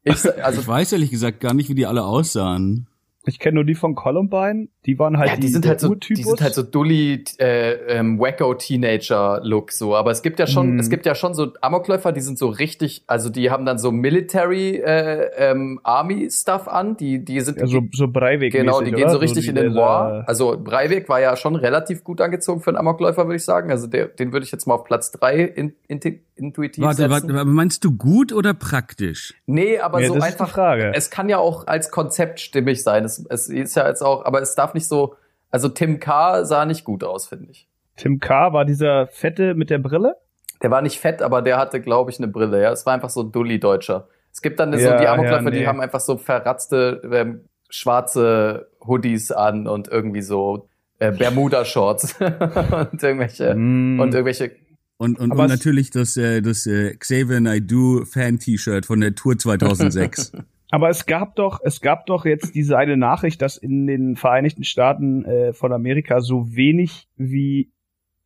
[0.05, 2.89] Ich, also ich weiß ehrlich gesagt gar nicht, wie die alle aussahen.
[3.25, 4.69] Ich kenne nur die von Columbine.
[4.85, 7.73] Die waren halt ja, die, die, sind halt so, die sind halt so dully, äh,
[7.99, 9.95] ähm, wacko Teenager Look so.
[9.95, 10.79] Aber es gibt ja schon, Mhm.
[10.81, 13.93] es gibt ja schon so Amokläufer, die sind so richtig, also die haben dann so
[13.93, 16.97] Military äh, ähm, Army Stuff an.
[16.97, 19.75] Die, die sind ja, so, so Breivik genau, die gehen so richtig die in den
[19.75, 20.25] War.
[20.27, 23.71] Also Breivik war ja schon relativ gut angezogen für einen Amokläufer, würde ich sagen.
[23.71, 26.01] Also der, den würde ich jetzt mal auf Platz drei in, in,
[26.35, 27.33] intuitiv Warte, setzen.
[27.35, 29.35] warte, meinst du gut oder praktisch?
[29.47, 30.49] Nee, aber Ja, so einfach.
[30.51, 30.93] Frage.
[30.95, 33.05] Es kann ja auch als Konzept stimmig sein.
[33.05, 35.15] Es, es ist ja jetzt auch, aber es darf nicht so.
[35.51, 36.45] Also Tim K.
[36.45, 37.69] sah nicht gut aus, finde ich.
[37.97, 38.53] Tim K.
[38.53, 40.17] war dieser Fette mit der Brille.
[40.63, 42.63] Der war nicht fett, aber der hatte, glaube ich, eine Brille.
[42.63, 44.09] Ja, es war einfach so ein Dulli-Deutscher.
[44.33, 45.67] Es gibt dann so Ja, die Amokläufer, ja, die nee.
[45.67, 50.69] haben einfach so verratzte ähm, schwarze Hoodies an und irgendwie so
[51.01, 54.01] äh, Bermuda-Shorts und irgendwelche Mm.
[54.01, 54.53] und irgendwelche.
[54.97, 59.37] Und, und, und es- natürlich das, äh, das äh, Xavier Naidoo Fan-T-Shirt von der Tour
[59.37, 60.33] 2006.
[60.73, 64.65] Aber es gab doch, es gab doch jetzt diese eine Nachricht, dass in den Vereinigten
[64.65, 67.71] Staaten äh, von Amerika so wenig wie,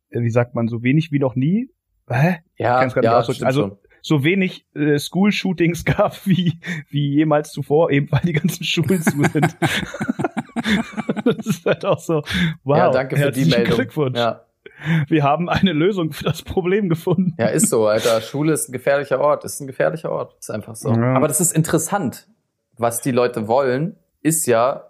[0.09, 1.69] äh, wie sagt man, so wenig wie noch nie,
[2.09, 2.37] hä?
[2.57, 6.53] Ja, ja, Also- so wenig äh, School-Shootings gab wie,
[6.89, 9.57] wie jemals zuvor, eben weil die ganzen Schulen zu sind.
[11.25, 12.21] das ist halt auch so,
[12.63, 13.75] wow, ja, danke für die Meldung.
[13.75, 14.17] Glückwunsch.
[14.17, 14.45] Ja.
[15.09, 17.35] Wir haben eine Lösung für das Problem gefunden.
[17.37, 18.21] Ja, ist so, Alter.
[18.21, 19.43] Schule ist ein gefährlicher Ort.
[19.43, 20.37] Ist ein gefährlicher Ort.
[20.39, 20.91] Ist einfach so.
[20.93, 21.13] Ja.
[21.15, 22.29] Aber das ist interessant.
[22.77, 24.83] Was die Leute wollen, ist ja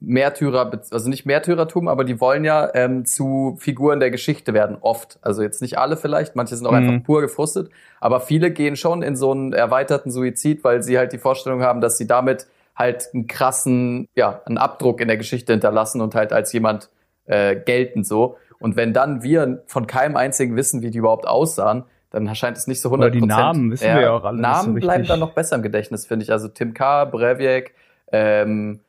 [0.00, 5.18] Märtyrer, also nicht Märtyrertum, aber die wollen ja ähm, zu Figuren der Geschichte werden, oft.
[5.22, 6.76] Also jetzt nicht alle vielleicht, manche sind auch Mhm.
[6.76, 7.70] einfach pur gefrustet,
[8.00, 11.80] aber viele gehen schon in so einen erweiterten Suizid, weil sie halt die Vorstellung haben,
[11.80, 16.32] dass sie damit halt einen krassen, ja, einen Abdruck in der Geschichte hinterlassen und halt
[16.32, 16.90] als jemand
[17.26, 18.36] äh, gelten so.
[18.58, 21.84] Und wenn dann wir von keinem einzigen wissen, wie die überhaupt aussahen,
[22.14, 24.74] dann erscheint es nicht so 100 Oder die Namen wissen wir ja auch alle Namen
[24.74, 26.30] so bleiben dann noch besser im Gedächtnis, finde ich.
[26.30, 27.74] Also Tim K., Breivik,
[28.12, 28.80] ähm,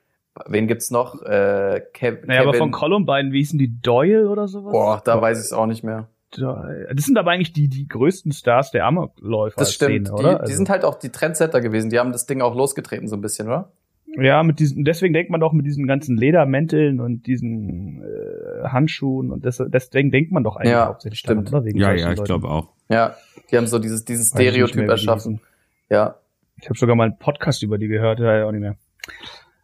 [0.45, 1.23] wen gibt's noch?
[1.23, 4.71] Äh, Kev Naja, aber von Columbine, wie hießen die Doyle oder sowas?
[4.71, 6.07] Boah, da weiß ich es auch nicht mehr.
[6.37, 9.55] Das sind aber eigentlich die, die größten Stars der Amokläufer.
[9.57, 9.89] Das stimmt.
[9.89, 10.33] Szene, die, oder?
[10.35, 11.89] die Also- sind halt auch die Trendsetter gewesen.
[11.89, 13.71] Die haben das Ding auch losgetreten so ein bisschen, oder?
[14.17, 19.31] Ja, mit diesen, deswegen denkt man doch mit diesen ganzen Ledermänteln und diesen äh, Handschuhen
[19.31, 21.47] und das, deswegen denkt man doch eigentlich Ja, hauptsächlich stimmt.
[21.49, 21.65] daran, oder?
[21.65, 22.69] Wegen ja, ja, ich glaube auch.
[22.89, 23.15] Ja,
[23.51, 25.41] die haben so dieses, dieses Stereotyp erschaffen.
[25.89, 26.15] Ja.
[26.61, 28.77] Ich habe sogar mal einen Podcast über die gehört, ja, auch nicht mehr.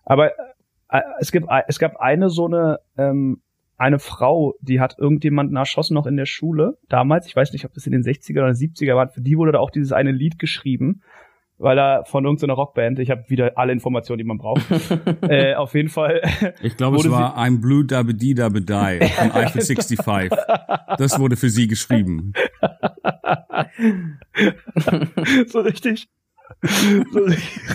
[0.03, 0.31] Aber
[0.89, 3.41] äh, es gibt es gab eine so eine ähm,
[3.81, 7.25] eine Frau, die hat irgendjemanden erschossen noch in der Schule damals.
[7.25, 9.07] Ich weiß nicht, ob das in den 60er oder 70er war.
[9.07, 11.01] Für die wurde da auch dieses eine Lied geschrieben,
[11.61, 12.99] weil er von irgendeiner Rockband.
[12.99, 14.63] Ich habe wieder alle Informationen, die man braucht.
[15.21, 16.21] äh, auf jeden Fall.
[16.61, 20.37] Ich glaube, es war I'm Blue Dabba Dee Dabba Die von Eiffel 65.
[20.97, 22.33] Das wurde für sie geschrieben.
[25.47, 26.07] so richtig.
[26.63, 27.25] So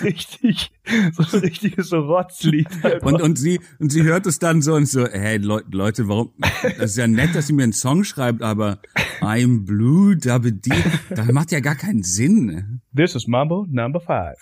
[0.01, 0.71] richtig,
[1.11, 2.67] so ein richtiges Rotzlied.
[3.01, 6.31] Und, und sie, und sie hört es dann so und so, hey Leu- Leute, warum,
[6.63, 8.79] das ist ja nett, dass sie mir einen Song schreibt, aber
[9.19, 10.71] I'm Blue Dabba Dee,
[11.09, 12.81] das macht ja gar keinen Sinn.
[12.95, 14.35] This is Mambo number five.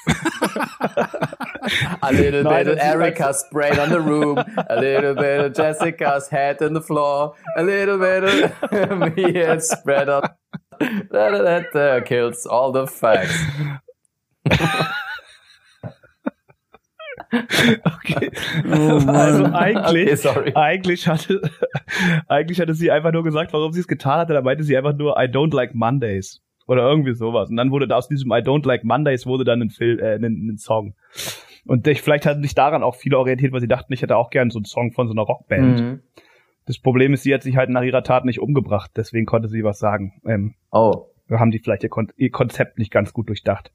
[2.02, 4.38] A little Nein, bit of das ist- Erica sprayed on the room.
[4.38, 7.34] A little bit of Jessica's head on the floor.
[7.56, 10.06] A little bit of me and spread.
[10.08, 10.22] Da,
[11.12, 13.34] da, da, da, kills all the facts.
[17.84, 18.32] Okay.
[18.66, 21.42] Oh also eigentlich, Okay, eigentlich hatte,
[22.28, 24.34] eigentlich hatte sie einfach nur gesagt, warum sie es getan hatte.
[24.34, 26.42] Da meinte sie einfach nur, I don't like Mondays.
[26.68, 27.50] Oder irgendwie sowas.
[27.50, 30.16] Und dann wurde da aus diesem I don't like Mondays wurde dann ein Film, äh,
[30.16, 30.96] ein, ein Song.
[31.66, 34.30] Und ich, vielleicht hatten sich daran auch viele orientiert, weil sie dachten, ich hätte auch
[34.30, 35.80] gern so einen Song von so einer Rockband.
[35.80, 36.02] Mhm.
[36.66, 39.64] Das Problem ist, sie hat sich halt nach ihrer Tat nicht umgebracht, deswegen konnte sie
[39.64, 40.14] was sagen.
[40.26, 41.08] Ähm, Oh.
[41.32, 43.72] haben die vielleicht ihr, Kon ihr Konzept nicht ganz gut durchdacht.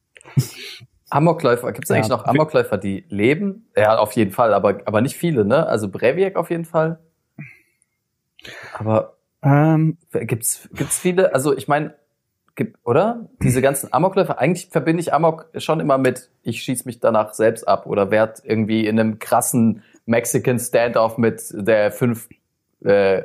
[1.10, 2.16] Amokläufer, gibt es eigentlich Ja.
[2.16, 3.66] noch Amokläufer, die leben?
[3.76, 5.66] Ja, auf jeden Fall, aber, aber nicht viele, ne?
[5.66, 7.00] Also Breviak auf jeden Fall.
[8.72, 11.94] Aber Ähm, gibt's gibt's viele, also ich meine,
[12.54, 13.28] gibt, oder?
[13.42, 17.66] Diese ganzen Amokläufer, eigentlich verbinde ich Amok schon immer mit, ich schieß mich danach selbst
[17.66, 22.28] ab oder werd irgendwie in einem krassen Mexican Standoff mit der fünf
[22.84, 23.22] äh,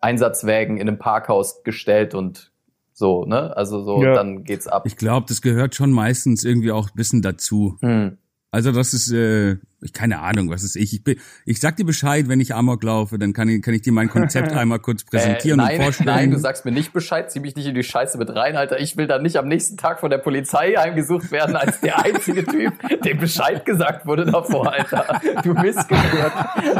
[0.00, 2.50] Einsatzwägen in einem Parkhaus gestellt und
[2.98, 3.56] so, ne?
[3.56, 4.14] Also so, Ja.
[4.14, 4.84] dann geht's ab.
[4.86, 7.76] Ich glaube, das gehört schon meistens irgendwie auch ein bisschen dazu.
[7.80, 8.18] Hm.
[8.50, 10.92] Also das ist, äh, ich keine Ahnung, was ist ich.
[10.92, 13.82] Ich, bin, ich sag dir Bescheid, wenn ich Amok laufe, dann kann ich, kann ich
[13.82, 16.16] dir mein Konzept einmal kurz präsentieren äh, nein, und vorstellen.
[16.16, 18.80] Nein, du sagst mir nicht Bescheid, zieh mich nicht in die Scheiße mit rein, Alter.
[18.80, 22.44] Ich will dann nicht am nächsten Tag von der Polizei heimgesucht werden als der einzige
[22.44, 22.72] Typ,
[23.04, 25.20] dem Bescheid gesagt wurde davor, Alter.
[25.42, 26.32] Du Missgeburt.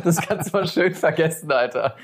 [0.04, 1.96] Das kannst du mal schön vergessen, Alter.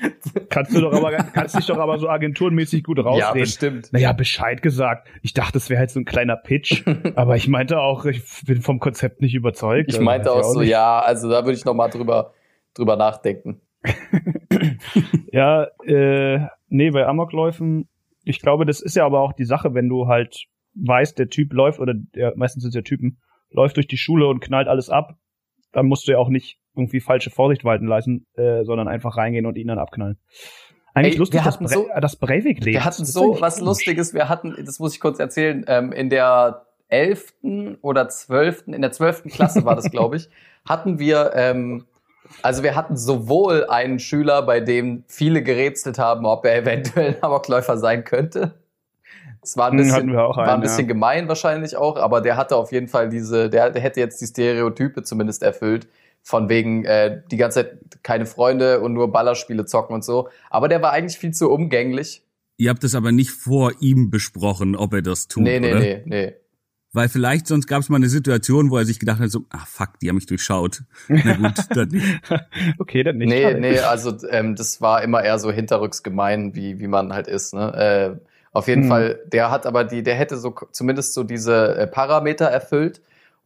[0.49, 3.41] kannst du doch aber, kannst dich doch aber so agenturenmäßig gut rausreden.
[3.41, 3.93] bestimmt.
[3.93, 5.07] Naja, Bescheid gesagt.
[5.21, 6.83] Ich dachte, es wäre halt so ein kleiner Pitch.
[7.15, 9.89] aber ich meinte auch, ich bin vom Konzept nicht überzeugt.
[9.89, 10.69] Ich Also, meinte auch so, nicht.
[10.85, 12.33] Ja, also da würde ich noch mal drüber,
[12.73, 13.61] drüber nachdenken.
[15.31, 17.87] Ja, äh, nee, bei Amokläufen,
[18.23, 21.51] ich glaube, das ist ja aber auch die Sache, wenn du halt weißt, der Typ
[21.53, 23.17] läuft, oder der, meistens sind es ja Typen,
[23.49, 25.15] läuft durch die Schule und knallt alles ab,
[25.71, 29.45] dann musst du ja auch nicht irgendwie falsche Vorsicht walten lassen, äh, sondern einfach reingehen
[29.45, 30.17] und ihn dann abknallen.
[30.93, 32.75] Eigentlich Ey, lustig, dass, hatten Bre so- dass Breivik lebt.
[32.75, 33.67] Wir hatten so was komisch.
[33.67, 34.13] Lustiges.
[34.13, 36.65] Wir hatten, das muss ich kurz erzählen, ähm, in der
[36.95, 40.29] elften oder zwölften, in der zwölften Klasse war das, glaube ich,
[40.65, 41.85] hatten wir, ähm,
[42.41, 47.23] also wir hatten sowohl einen Schüler, bei dem viele gerätselt haben, ob er eventuell ein
[47.23, 48.55] Amokläufer sein könnte.
[49.41, 50.87] Das war ein Hm, bisschen, hatten wir auch war ein einen, bisschen ja.
[50.87, 54.27] gemein wahrscheinlich auch, aber der hatte auf jeden Fall diese, der, der hätte jetzt die
[54.27, 55.87] Stereotype zumindest erfüllt,
[56.23, 60.29] von wegen äh, die ganze Zeit keine Freunde und nur Ballerspiele zocken und so.
[60.49, 62.23] Aber der war eigentlich viel zu umgänglich.
[62.57, 65.79] Ihr habt das aber nicht vor ihm besprochen, ob er das tut, nee, nee, oder?
[65.79, 66.33] nee, nee.
[66.95, 69.65] Weil vielleicht sonst gab es mal eine Situation, wo er sich gedacht hat, so, ah
[69.67, 70.83] fuck, die haben mich durchschaut.
[71.09, 72.21] Na gut, dann nicht.
[72.79, 73.27] okay, dann nicht.
[73.27, 73.59] Nee, Schade.
[73.59, 77.53] nee, also ähm, das war immer eher so hinterrücks gemein, wie, wie man halt ist.
[77.53, 78.17] Ne?
[78.21, 78.89] Äh, auf jeden Hm.
[78.89, 83.01] Fall, der hat aber die, der hätte so zumindest so diese äh, Parameter erfüllt.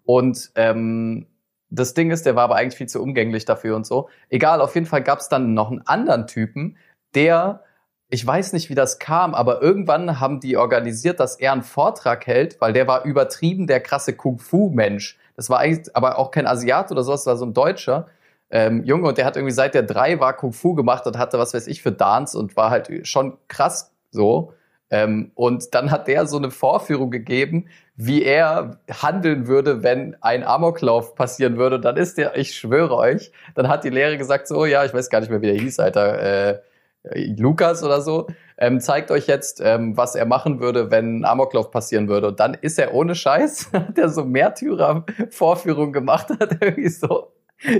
[0.05, 1.25] Und ähm,
[1.71, 4.09] das Ding ist, der war aber eigentlich viel zu umgänglich dafür und so.
[4.29, 6.77] Egal, auf jeden Fall gab es dann noch einen anderen Typen,
[7.15, 7.63] der,
[8.09, 12.25] ich weiß nicht, wie das kam, aber irgendwann haben die organisiert, dass er einen Vortrag
[12.25, 15.17] hält, weil der war übertrieben der krasse Kung-Fu-Mensch.
[15.35, 18.07] Das war eigentlich aber auch kein Asiat oder sowas, das war so ein Deutscher
[18.51, 21.37] ähm, Junge und der hat irgendwie seit der drei war Kung Fu gemacht und hatte
[21.37, 24.53] was weiß ich für Dance und war halt schon krass so.
[24.91, 30.43] Ähm, und dann hat der so eine Vorführung gegeben, wie er handeln würde, wenn ein
[30.43, 31.75] Amoklauf passieren würde.
[31.75, 34.93] Und dann ist der, ich schwöre euch, dann hat die Lehre gesagt so, ja, ich
[34.93, 36.59] weiß gar nicht mehr, wie der hieß, Alter, äh,
[37.03, 38.27] Lukas oder so,
[38.57, 42.27] ähm, zeigt euch jetzt, ähm, was er machen würde, wenn ein Amoklauf passieren würde.
[42.27, 47.31] Und dann ist er ohne Scheiß, hat er so Märtyrer-Vorführung gemacht, hat irgendwie so,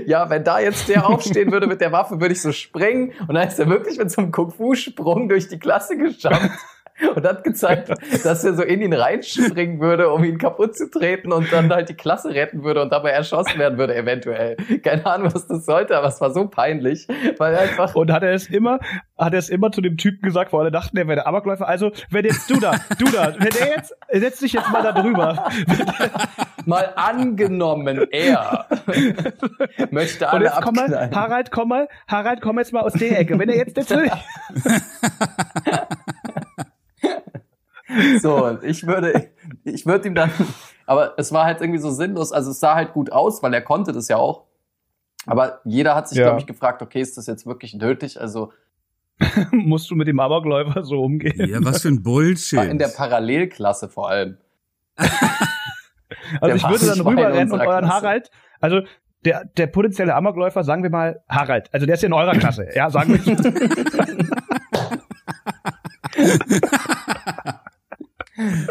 [0.06, 3.12] ja, wenn da jetzt der aufstehen würde mit der Waffe, würde ich so springen.
[3.28, 6.50] Und dann ist er wirklich mit so einem Kung-Fu-Sprung durch die Klasse gejumpt
[7.14, 7.90] und hat gezeigt,
[8.24, 11.88] dass er so in ihn reinspringen würde, um ihn kaputt zu treten und dann halt
[11.88, 14.56] die Klasse retten würde und dabei erschossen werden würde, eventuell.
[14.82, 17.06] Keine Ahnung, was das sollte, aber es war so peinlich,
[17.38, 18.78] weil er einfach Und hat er es immer,
[19.18, 21.66] hat er es immer zu dem Typen gesagt, wo alle dachten, er wäre der Amokläufer.
[21.66, 24.92] Also, wenn jetzt du da, du da, wenn der jetzt, setz dich jetzt mal da
[24.92, 25.48] drüber.
[26.66, 28.66] mal angenommen, er
[29.90, 31.10] möchte Und alle jetzt komm mal.
[31.14, 33.38] Harald, komm mal, Harald, komm jetzt mal aus der Ecke.
[33.38, 34.10] Wenn er jetzt, jetzt will
[38.20, 39.30] So, ich würde,
[39.64, 40.30] ich würde ihm dann,
[40.86, 43.62] aber es war halt irgendwie so sinnlos, also es sah halt gut aus, weil er
[43.62, 44.44] konnte das ja auch.
[45.26, 46.24] Aber jeder hat sich, Ja.
[46.24, 48.20] glaube ich, gefragt, okay, ist das jetzt wirklich nötig?
[48.20, 48.52] Also
[49.52, 51.48] musst du mit dem Amokläufer so umgehen.
[51.48, 52.64] Ja, was für ein Bullshit.
[52.64, 54.38] in der Parallelklasse vor allem.
[56.40, 57.94] Also Der ich würde dann rüberrennen und euren Klasse.
[57.94, 58.30] Harald,
[58.60, 58.80] also
[59.24, 62.66] der, der potenzielle Amokläufer, sagen wir mal Harald, also der ist ja in eurer Klasse,
[62.74, 63.36] ja, sagen wir.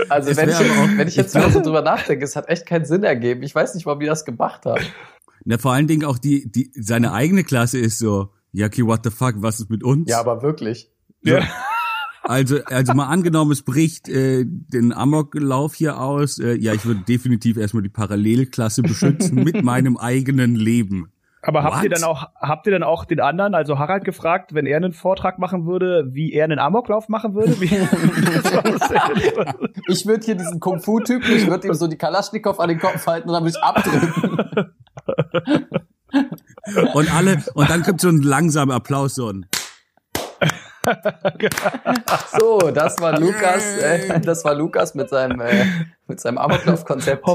[0.09, 2.65] Also wenn ich, auch- jetzt, wenn ich jetzt wieder so drüber nachdenke, es hat echt
[2.65, 3.43] keinen Sinn ergeben.
[3.43, 4.84] Ich weiß nicht, warum die das gemacht haben.
[5.45, 9.09] Na, vor allen Dingen auch die, die, seine eigene Klasse ist so, Jackie, what the
[9.11, 10.09] fuck, was ist mit uns?
[10.09, 10.91] Ja, aber wirklich.
[11.24, 11.47] ja.
[12.24, 16.38] Also, also mal angenommen, es bricht äh, den Amoklauf hier aus.
[16.38, 21.11] Äh, ja, ich würde definitiv erstmal die Parallelklasse beschützen mit meinem eigenen Leben.
[21.42, 21.98] Aber habt ihr What?
[21.98, 25.40] dann auch, habt ihr dann auch den anderen, also Harald gefragt, wenn er einen Vortrag
[25.40, 27.56] machen würde, wie er einen Amoklauf machen würde?
[29.88, 33.30] Ich würde hier diesen Kung-Fu-Typen, ich würde ihm so die Kalaschnikow an den Kopf halten
[33.30, 34.74] und dann würde ich abdrücken.
[36.94, 39.46] Und alle, und dann kommt so ein langsamer Applaus, so ein.
[42.38, 45.66] So, das war Lukas, äh, das war Lukas mit seinem, äh,
[46.08, 47.26] mit seinem Amoklauf-Konzept.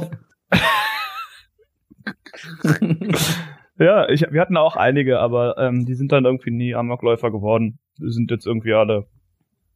[3.78, 7.78] Ja, ich, wir hatten auch einige, aber ähm, die sind dann irgendwie nie Amokläufer geworden.
[7.98, 9.06] Die sind jetzt irgendwie alle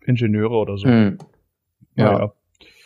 [0.04, 0.86] Ingenieure oder so.
[0.86, 1.18] Hm.
[1.96, 2.12] Ja.
[2.12, 2.32] Naja.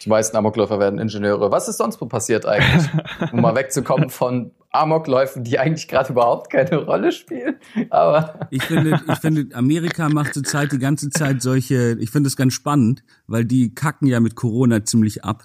[0.05, 1.53] Die meisten Amokläufer werden Ingenieure.
[1.53, 2.89] Was ist sonst so passiert eigentlich?
[3.33, 7.57] Um mal wegzukommen von Amokläufen, die eigentlich gerade überhaupt keine Rolle spielen.
[7.91, 12.37] Aber Ich finde, ich finde, Amerika macht zurzeit die ganze Zeit solche, ich finde es
[12.37, 15.45] ganz spannend, weil die kacken ja mit Corona ziemlich ab.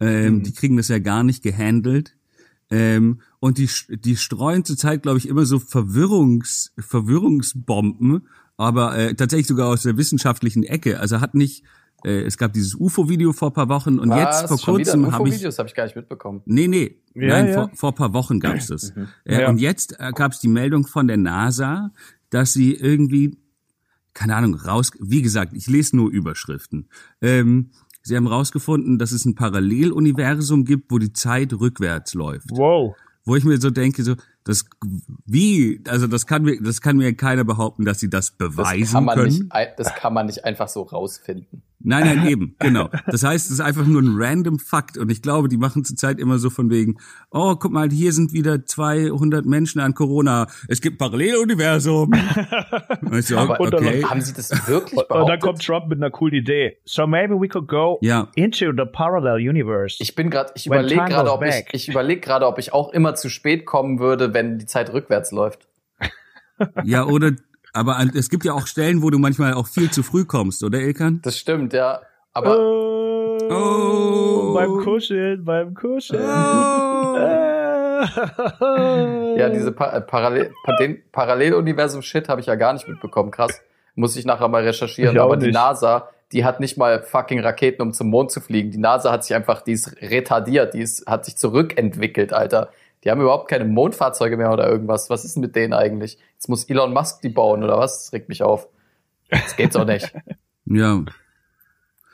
[0.00, 0.42] Ähm, Mhm.
[0.44, 2.16] Die kriegen das ja gar nicht gehandelt.
[2.70, 9.46] Ähm, und die, die streuen zurzeit, glaube ich, immer so Verwirrungs, Verwirrungsbomben, aber äh, tatsächlich
[9.46, 11.00] sogar aus der wissenschaftlichen Ecke.
[11.00, 11.64] Also hat nicht,
[12.04, 15.58] äh, es gab dieses UFO-Video vor paar Wochen und jetzt vor kurzem habe ich UFO-Videos
[15.58, 16.42] habe ich gar nicht mitbekommen.
[16.44, 16.96] Nee, nee.
[17.14, 17.54] Ja, Nein, ja.
[17.54, 18.90] Vor, vor paar Wochen gab's das.
[19.24, 19.48] Äh, Ja.
[19.48, 21.92] Und jetzt äh, gab's die Meldung von der NASA,
[22.28, 23.38] dass sie irgendwie,
[24.12, 26.90] keine Ahnung, raus, wie gesagt, ich lese nur Überschriften.
[27.22, 27.70] Ähm,
[28.02, 32.50] sie haben rausgefunden, dass es ein Paralleluniversum gibt, wo die Zeit rückwärts läuft.
[32.50, 32.94] Wow.
[33.24, 34.64] Wo ich mir so denke, so, das,
[35.26, 38.92] wie, also das kann mir, das kann mir keiner behaupten, dass sie das Das beweisen
[38.94, 39.28] kann man können.
[39.28, 41.62] nicht, das kann man nicht einfach so rausfinden.
[41.82, 42.90] Nein, nein, eben, genau.
[43.06, 46.18] Das heißt, es ist einfach nur ein random Fakt und ich glaube, die machen zurzeit
[46.18, 46.98] immer so von wegen,
[47.30, 50.46] oh, guck mal, hier sind wieder 200 Menschen an Corona.
[50.68, 52.12] Es gibt Paralleluniversum.
[53.22, 54.04] So, Aber okay.
[54.04, 55.40] haben sie das wirklich Und dann behauptet?
[55.42, 56.78] kommt Trump mit einer coolen Idee.
[56.84, 59.96] So maybe we could go Ja, into the parallel universe.
[60.00, 63.14] Ich bin gerade, ich überlege gerade, ob ich, ich überlege gerade, ob ich auch immer
[63.14, 65.68] zu spät kommen würde, wenn die Zeit rückwärts läuft.
[66.84, 67.32] ja, oder,
[67.72, 70.80] aber es gibt ja auch Stellen, wo du manchmal auch viel zu früh kommst, oder
[70.80, 71.20] Ilkan?
[71.22, 72.00] Das stimmt, ja.
[72.32, 73.10] Aber oh,
[73.50, 74.52] Oh.
[74.54, 76.22] beim Kuscheln, beim Kuscheln.
[79.36, 83.30] ja, diese pa äh, Parallel pa den Paralleluniversum-Shit habe ich ja gar nicht mitbekommen.
[83.30, 83.60] Krass.
[83.94, 85.18] Muss ich nachher mal recherchieren.
[85.18, 85.54] Aber die nicht.
[85.54, 88.70] NASA, die hat nicht mal fucking Raketen, um zum Mond zu fliegen.
[88.70, 92.70] Die NASA hat sich einfach, die ist retardiert, die ist, hat sich zurückentwickelt, Alter.
[93.04, 95.08] Die haben überhaupt keine Mondfahrzeuge mehr oder irgendwas.
[95.10, 96.18] Was ist denn mit denen eigentlich?
[96.34, 98.04] Jetzt muss Elon Musk die bauen oder was?
[98.04, 98.68] Das regt mich auf.
[99.30, 100.12] Das geht's auch nicht.
[100.66, 101.02] Ja,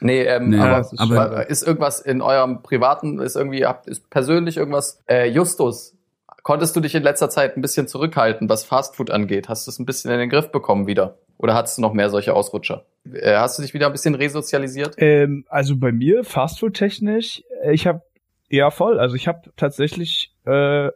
[0.01, 4.09] Nee, ähm, Nee, aber, aber- aber ist irgendwas in eurem privaten, ist irgendwie, habt, ist
[4.11, 5.95] persönlich irgendwas, äh, Justus,
[6.43, 9.49] konntest du dich in letzter Zeit ein bisschen zurückhalten, was Fastfood angeht?
[9.49, 11.19] Hast du es ein bisschen in den Griff bekommen wieder?
[11.39, 12.85] Oder hattest du noch mehr solche Ausrutscher?
[13.13, 14.95] Äh, hast du dich wieder ein bisschen resozialisiert?
[14.99, 18.03] Ähm, also bei mir, Fastfood-technisch, äh, ich habe
[18.49, 18.99] ja voll.
[19.01, 20.91] Also ich habe tatsächlich äh,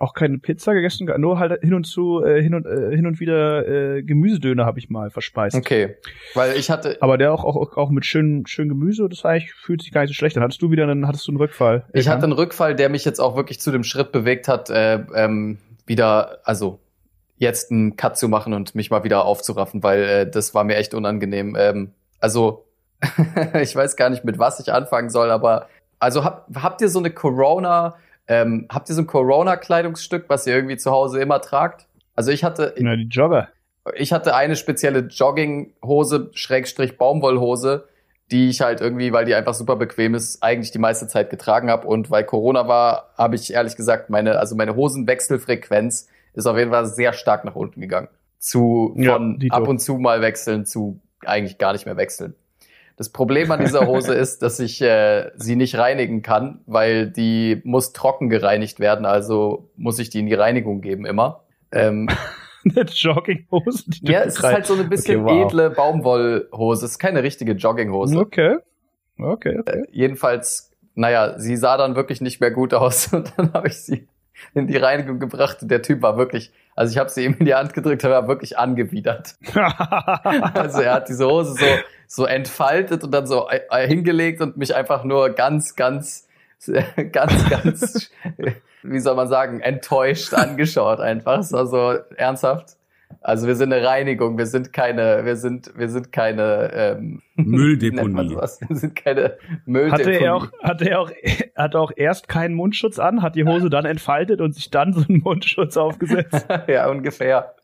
[0.00, 3.20] auch keine Pizza gegessen, nur halt hin und zu, äh, hin und äh, hin und
[3.20, 5.56] wieder äh, Gemüsedöner habe ich mal verspeist.
[5.56, 5.96] Okay,
[6.34, 9.52] weil ich hatte, Aber der auch, auch, auch mit schön, schön Gemüse, das war eigentlich,
[9.54, 10.42] fühlt sich gar nicht so schlecht an.
[10.42, 11.84] Hattest du wieder einen, hattest du einen Rückfall?
[11.92, 12.12] ich Ilkan?
[12.12, 15.58] hatte einen Rückfall, der mich jetzt auch wirklich zu dem Schritt bewegt hat, äh, ähm,
[15.86, 16.78] wieder, also
[17.36, 20.76] jetzt einen Cut zu machen und mich mal wieder aufzuraffen, weil äh, das war mir
[20.76, 21.56] echt unangenehm.
[21.58, 22.64] Ähm, also
[23.60, 25.68] ich weiß gar nicht, mit was ich anfangen soll, aber
[26.00, 27.96] also hab, habt ihr so eine Corona,
[28.28, 31.86] ähm, habt ihr so ein Corona-Kleidungsstück, was ihr irgendwie zu Hause immer tragt?
[32.14, 33.48] Also ich hatte, Na, die Jogger.
[33.94, 37.88] ich hatte eine spezielle Jogginghose, Schrägstrich Baumwollhose,
[38.30, 41.70] die ich halt irgendwie, weil die einfach super bequem ist, eigentlich die meiste Zeit getragen
[41.70, 41.86] habe.
[41.86, 46.70] Und weil Corona war, habe ich ehrlich gesagt, meine, also meine Hosenwechselfrequenz ist auf jeden
[46.70, 48.08] Fall sehr stark nach unten gegangen.
[48.38, 49.54] Zu Ja, von dito.
[49.56, 52.34] ab und zu mal wechseln zu eigentlich gar nicht mehr wechseln.
[52.98, 57.60] Das Problem an dieser Hose ist, dass ich äh, sie nicht reinigen kann, weil die
[57.62, 61.44] muss trocken gereinigt werden, also muss ich die in die Reinigung geben immer.
[61.70, 62.08] Ähm,
[62.64, 63.84] Eine Jogginghose.
[64.02, 65.46] ja, es ist halt so eine bisschen Okay, wow.
[65.46, 66.84] edle Baumwollhose.
[66.84, 68.18] Es ist keine richtige Jogginghose.
[68.18, 68.56] Okay.
[69.16, 69.84] Okay, okay.
[69.92, 74.08] Jedenfalls, naja, sie sah dann wirklich nicht mehr gut aus und dann habe ich sie
[74.54, 77.44] in die Reinigung gebracht und der Typ war wirklich, also ich habe sie ihm in
[77.44, 79.34] die Hand gedrückt, er war wirklich angewidert.
[80.54, 81.66] Also er hat diese Hose so,
[82.06, 86.28] so entfaltet und dann so äh, hingelegt und mich einfach nur ganz, ganz,
[87.12, 88.12] ganz, ganz,
[88.84, 91.40] wie soll man sagen, enttäuscht angeschaut einfach.
[91.40, 92.76] Es war so ernsthaft.
[93.20, 98.28] Also wir sind eine Reinigung, wir sind keine, wir sind, wir sind keine ähm, Mülldeponie.
[98.30, 98.60] sowas?
[98.66, 100.14] Wir sind keine Mülldeponie.
[100.14, 101.10] Hatte er auch, hatte er auch,
[101.56, 105.00] hatte auch erst keinen Mundschutz an, hat die Hose dann entfaltet und sich dann so
[105.08, 106.46] einen Mundschutz aufgesetzt.
[106.68, 107.54] ja, ungefähr.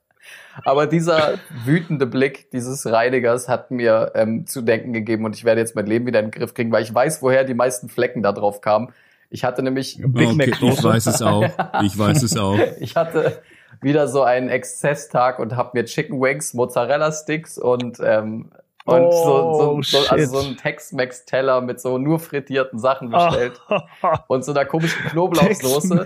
[0.65, 5.61] Aber dieser wütende Blick dieses Reinigers hat mir ähm, zu denken gegeben und ich werde
[5.61, 8.23] jetzt mein Leben wieder in den Griff kriegen, weil ich weiß, woher die meisten Flecken
[8.23, 8.93] da drauf kamen.
[9.31, 10.85] Ich hatte nämlich, Big okay, Mac ich Soße.
[10.85, 11.45] weiß es auch.
[11.83, 12.59] Ich weiß es auch.
[12.81, 13.43] ich hatte
[13.81, 18.51] wieder so einen Exzesstag und habe mir Chicken Wings, Mozzarella Sticks und ähm,
[18.87, 23.59] und Oh, so, so, so, also so einen Tex-Mex-Teller mit so nur frittierten Sachen bestellt
[23.69, 24.25] Ah.
[24.29, 26.05] und so einer komischen Knoblauchsoße.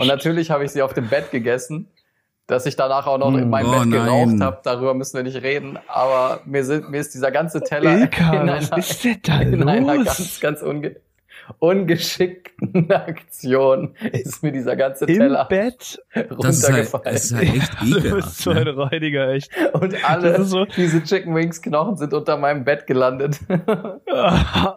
[0.00, 1.88] Und natürlich habe ich sie auf dem Bett gegessen.
[2.46, 3.50] Dass ich danach auch noch in Mm.
[3.50, 5.78] meinem Oh, Bett geraucht habe, darüber müssen wir nicht reden.
[5.86, 9.40] Aber mir, sind, mir ist dieser ganze Teller Ilka, in, was einer, ist denn da
[9.40, 10.04] in einer los?
[10.04, 10.96] ganz, ganz unge
[11.58, 15.98] ungeschickten Aktion ist mir dieser ganze Im Teller Bett?
[16.14, 17.04] Das ist halt, runtergefallen.
[17.04, 18.36] das ist halt echt Du bist ekelhaft.
[18.38, 18.76] so ein Ne?
[18.76, 19.50] Reiniger, echt.
[19.72, 23.38] Und alle so- diese Chicken Wings Knochen sind unter meinem Bett gelandet.
[24.16, 24.74] Ah,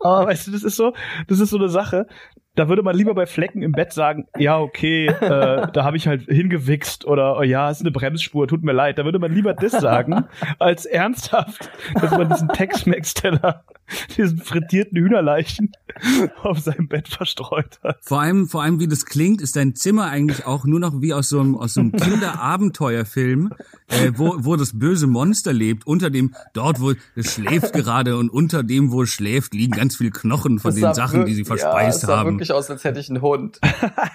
[0.00, 0.92] ah, weißt du, das ist so,
[1.28, 2.06] das ist so eine Sache.
[2.54, 6.06] Da würde man lieber bei Flecken im Bett sagen, ja, okay, äh, da habe ich
[6.06, 8.98] halt hingewichst oder oh ja, ist eine Bremsspur, tut mir leid.
[8.98, 10.24] Da würde man lieber das sagen,
[10.58, 13.64] als ernsthaft, dass man diesen Tex-Mex-Teller,
[14.16, 15.72] diesen frittierten Hühnerleichen
[16.42, 17.98] auf seinem Bett verstreut hat.
[18.02, 21.14] Vor allem, vor allem, wie das klingt, ist dein Zimmer eigentlich auch nur noch wie
[21.14, 23.54] aus so einem, aus so einem Kinderabenteuerfilm,
[23.88, 25.86] äh, wo, wo das böse Monster lebt.
[25.86, 29.96] Unter dem, dort, wo es schläft gerade und unter dem, wo es schläft, liegen ganz
[29.96, 32.41] viele Knochen von Das den Sachen, die sie verspeist ja, haben.
[32.42, 33.60] Wirklich aus, als hätte ich einen Hund,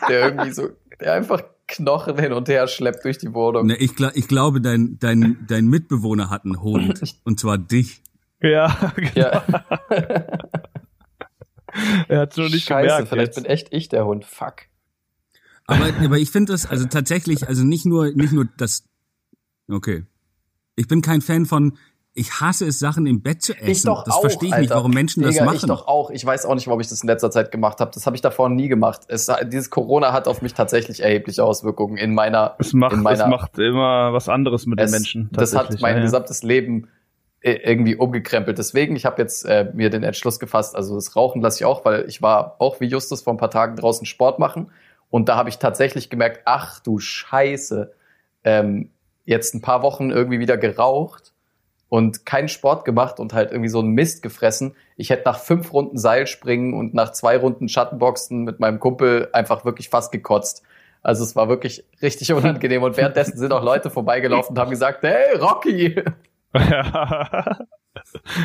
[0.10, 0.70] der irgendwie so,
[1.00, 3.68] der einfach Knochen hin und her schleppt durch die Wohnung.
[3.68, 7.02] Ne, ich, gla- ich glaube, dein, dein, dein Mitbewohner hat einen Hund.
[7.24, 8.02] Und zwar dich.
[8.42, 9.12] Ja, genau.
[9.16, 9.44] Ja,
[12.08, 13.10] er hat nur nicht Scheiße, gemerkt.
[13.10, 13.36] vielleicht Jetzt.
[13.36, 14.26] bin echt ich der Hund.
[14.26, 14.64] Fuck.
[15.66, 18.86] Aber, aber ich finde das, also tatsächlich, also nicht nur, nicht nur das,
[19.70, 20.06] okay.
[20.76, 21.78] Ich bin kein Fan von,
[22.18, 23.70] ich hasse es, Sachen im Bett zu essen.
[23.70, 24.76] Ich doch das auch, verstehe ich nicht, Alter.
[24.76, 25.56] warum Menschen das Digga, machen.
[25.58, 26.10] Ich doch auch.
[26.10, 27.92] Ich weiß auch nicht, warum ich das in letzter Zeit gemacht habe.
[27.94, 29.02] Das habe ich davor nie gemacht.
[29.08, 32.56] Es, dieses Corona hat auf mich tatsächlich erhebliche Auswirkungen in meiner.
[32.60, 35.30] Es macht, in meiner es macht immer was anderes mit es, den Menschen.
[35.32, 36.04] Das hat mein ja, ja.
[36.04, 36.88] gesamtes Leben
[37.42, 38.58] äh, irgendwie umgekrempelt.
[38.58, 41.86] Deswegen, ich habe jetzt äh, mir den Entschluss gefasst, also das Rauchen lasse ich auch,
[41.86, 44.72] weil ich war auch wie Justus vor ein paar Tagen draußen Sport machen
[45.10, 47.94] und da habe ich tatsächlich gemerkt, ach du Scheiße,
[48.44, 48.90] ähm,
[49.26, 51.34] jetzt ein paar Wochen irgendwie wieder geraucht
[51.90, 54.76] und keinen Sport gemacht und halt irgendwie so einen Mist gefressen.
[54.96, 59.64] Ich hätte nach fünf Runden Seilspringen und nach zwei Runden Schattenboxen mit meinem Kumpel einfach
[59.66, 60.64] wirklich fast gekotzt.
[61.04, 65.04] Also es war wirklich richtig unangenehm und währenddessen sind auch Leute vorbeigelaufen und haben gesagt,
[65.04, 65.96] hey Rocky,
[66.54, 67.58] Ja.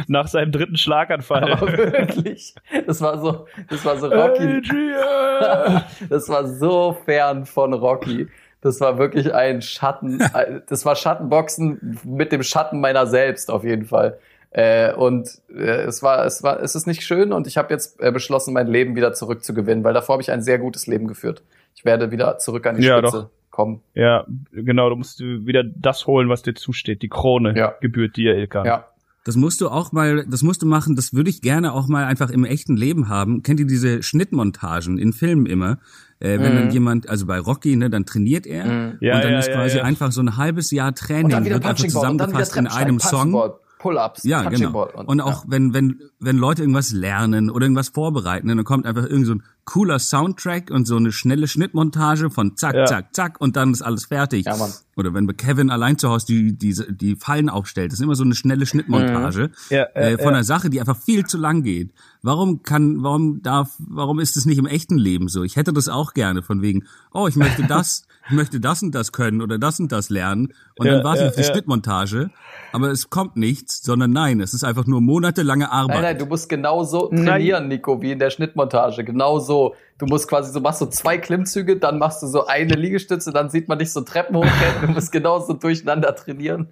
[0.08, 1.52] Nach seinem dritten Schlaganfall.
[1.52, 2.54] aber wirklich,
[2.86, 5.84] das war so, das war so Rocky, Adrian!
[6.08, 8.28] das war so fern von Rocky.
[8.62, 10.18] Das war wirklich ein Schatten,
[10.68, 14.18] das war Schattenboxen mit dem Schatten meiner selbst auf jeden Fall.
[14.50, 18.00] Äh, und äh, es war, es war, es ist nicht schön und ich habe jetzt
[18.00, 21.42] äh, beschlossen, mein Leben wieder zurückzugewinnen, weil davor habe ich ein sehr gutes Leben geführt.
[21.74, 23.30] Ich werde wieder zurück an die Ja, Spitze doch.
[23.50, 23.80] kommen.
[23.94, 27.00] Ja, genau, du musst wieder das holen, was dir zusteht.
[27.02, 27.74] Die Krone Ja.
[27.80, 28.64] gebührt dir, Ilka.
[28.64, 28.88] Ja.
[29.24, 32.04] Das musst du auch mal, das musst du machen, das würde ich gerne auch mal
[32.04, 33.42] einfach im echten Leben haben.
[33.42, 35.78] Kennt ihr diese Schnittmontagen in Filmen immer?
[36.22, 36.58] Äh, wenn Mhm.
[36.58, 38.98] dann jemand, also bei Rocky, ne, dann trainiert er Mhm.
[39.00, 39.82] Ja, und dann ja, ist ja, quasi ja.
[39.82, 43.00] einfach so ein halbes Jahr Training, Und wird einfach und dann wieder zusammengefasst in einem
[43.00, 43.52] Song.
[43.80, 44.70] Pull-ups, Ja, genau.
[44.70, 45.50] Ball Und auch ja.
[45.50, 49.42] wenn, wenn, wenn Leute irgendwas lernen oder irgendwas vorbereiten, dann kommt einfach irgend so ein
[49.64, 52.86] cooler Soundtrack und so eine schnelle Schnittmontage von zack, Ja.
[52.86, 54.46] zack, zack und dann ist alles fertig.
[54.46, 54.72] Ja, Mann.
[54.96, 58.24] Oder wenn Kevin allein zu Hause die, die, die Fallen aufstellt, das ist immer so
[58.24, 60.30] eine schnelle Schnittmontage Ja, äh, äh, von ja.
[60.32, 61.92] einer Sache, die einfach viel zu lang geht.
[62.22, 65.44] Warum kann, warum darf, warum ist es nicht im echten Leben so?
[65.44, 68.94] Ich hätte das auch gerne von wegen, oh, ich möchte das, ich möchte das und
[68.94, 71.42] das können oder das und das lernen und Ja, dann warte ich ja, auf die
[71.42, 71.52] ja.
[71.52, 72.30] Schnittmontage,
[72.72, 75.96] aber es kommt nichts, sondern nein, es ist einfach nur monatelange Arbeit.
[75.96, 77.24] Nein, nein, du musst genau so Nein.
[77.26, 79.04] trainieren, Nico, wie in der Schnittmontage.
[79.04, 79.74] Genau so.
[79.98, 83.50] Du musst quasi so, machst so zwei Klimmzüge, dann machst du so eine Liegestütze, dann
[83.50, 84.80] sieht man dich so Treppen hochrennen.
[84.80, 86.68] Du musst genau so durcheinander trainieren.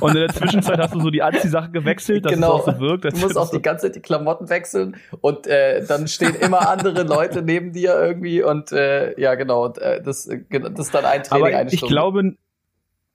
[0.00, 3.04] Und in der Zwischenzeit hast du so die Anziehsachen gewechselt, dass es auch so wirkt.
[3.04, 3.16] Genau.
[3.16, 7.02] Du musst auch die ganze Zeit die Klamotten wechseln und äh, dann stehen immer andere
[7.02, 11.06] Leute neben dir irgendwie und äh, ja genau, und, äh, das, äh, das ist dann
[11.06, 11.94] ein Training, Aber eine ich Stunde.
[11.94, 12.34] glaube,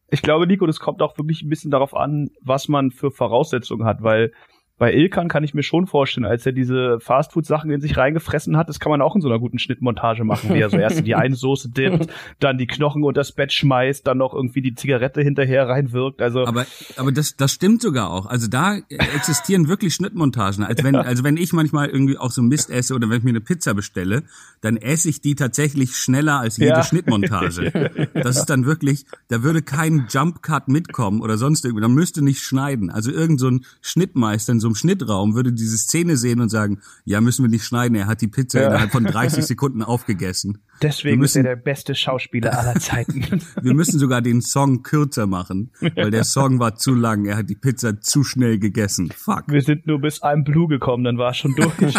[0.09, 3.85] ich glaube, Nico, das kommt auch wirklich ein bisschen darauf an, was man für Voraussetzungen
[3.85, 4.31] hat, weil
[4.77, 8.67] bei Ilkan kann ich mir schon vorstellen, als er diese Fastfood-Sachen in sich reingefressen hat,
[8.67, 11.05] das kann man auch in so einer guten Schnittmontage machen, wie er so erst in
[11.05, 14.75] die eine Soße dippt, dann die Knochen unter das Bett schmeißt, dann noch irgendwie die
[14.75, 16.21] Zigarette hinterher reinwirkt.
[16.21, 16.65] Also Aber,
[16.97, 18.25] aber das, das stimmt sogar auch.
[18.25, 20.63] Also da existieren wirklich Schnittmontagen.
[20.65, 23.29] Als wenn, also wenn ich manchmal irgendwie auch so Mist esse oder wenn ich mir
[23.29, 24.23] eine Pizza bestelle,
[24.59, 26.83] dann esse ich die tatsächlich schneller als jede Ja.
[26.83, 27.71] Schnittmontage.
[28.13, 31.81] Das ist dann wirklich, da würde kein Jump Cut mitkommen oder sonst irgendwie.
[31.81, 32.89] Man müsste nicht schneiden.
[32.89, 36.49] Also irgend so ein Schnittmeister in so so einem Schnittraum würde diese Szene sehen und
[36.49, 38.67] sagen, ja, müssen wir nicht schneiden, er hat die Pizza Ja.
[38.69, 40.57] innerhalb von 30 Sekunden aufgegessen.
[40.81, 43.41] Deswegen Wir ist er müssen- der beste Schauspieler aller Zeiten.
[43.61, 47.49] Wir müssen sogar den Song kürzer machen, weil der Song war zu lang, er hat
[47.49, 49.11] die Pizza zu schnell gegessen.
[49.15, 49.43] Fuck.
[49.47, 51.73] Wir sind nur bis I'm Blue gekommen, dann war es schon durch.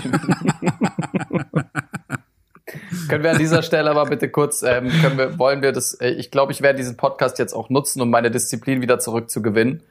[3.08, 6.10] Können wir an dieser Stelle aber bitte kurz, ähm, können wir, wollen wir das, äh,
[6.10, 9.82] ich glaube, ich werde diesen Podcast jetzt auch nutzen, um meine Disziplin wieder zurückzugewinnen.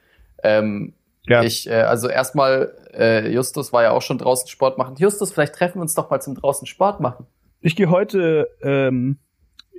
[0.43, 0.91] Ähm,
[1.27, 1.43] ja.
[1.43, 4.95] Ich, äh, also erstmal, äh, Justus war ja auch schon draußen Sport machen.
[4.97, 7.25] Justus, vielleicht treffen wir uns doch mal zum draußen Sport machen.
[7.61, 9.17] Ich gehe heute ähm,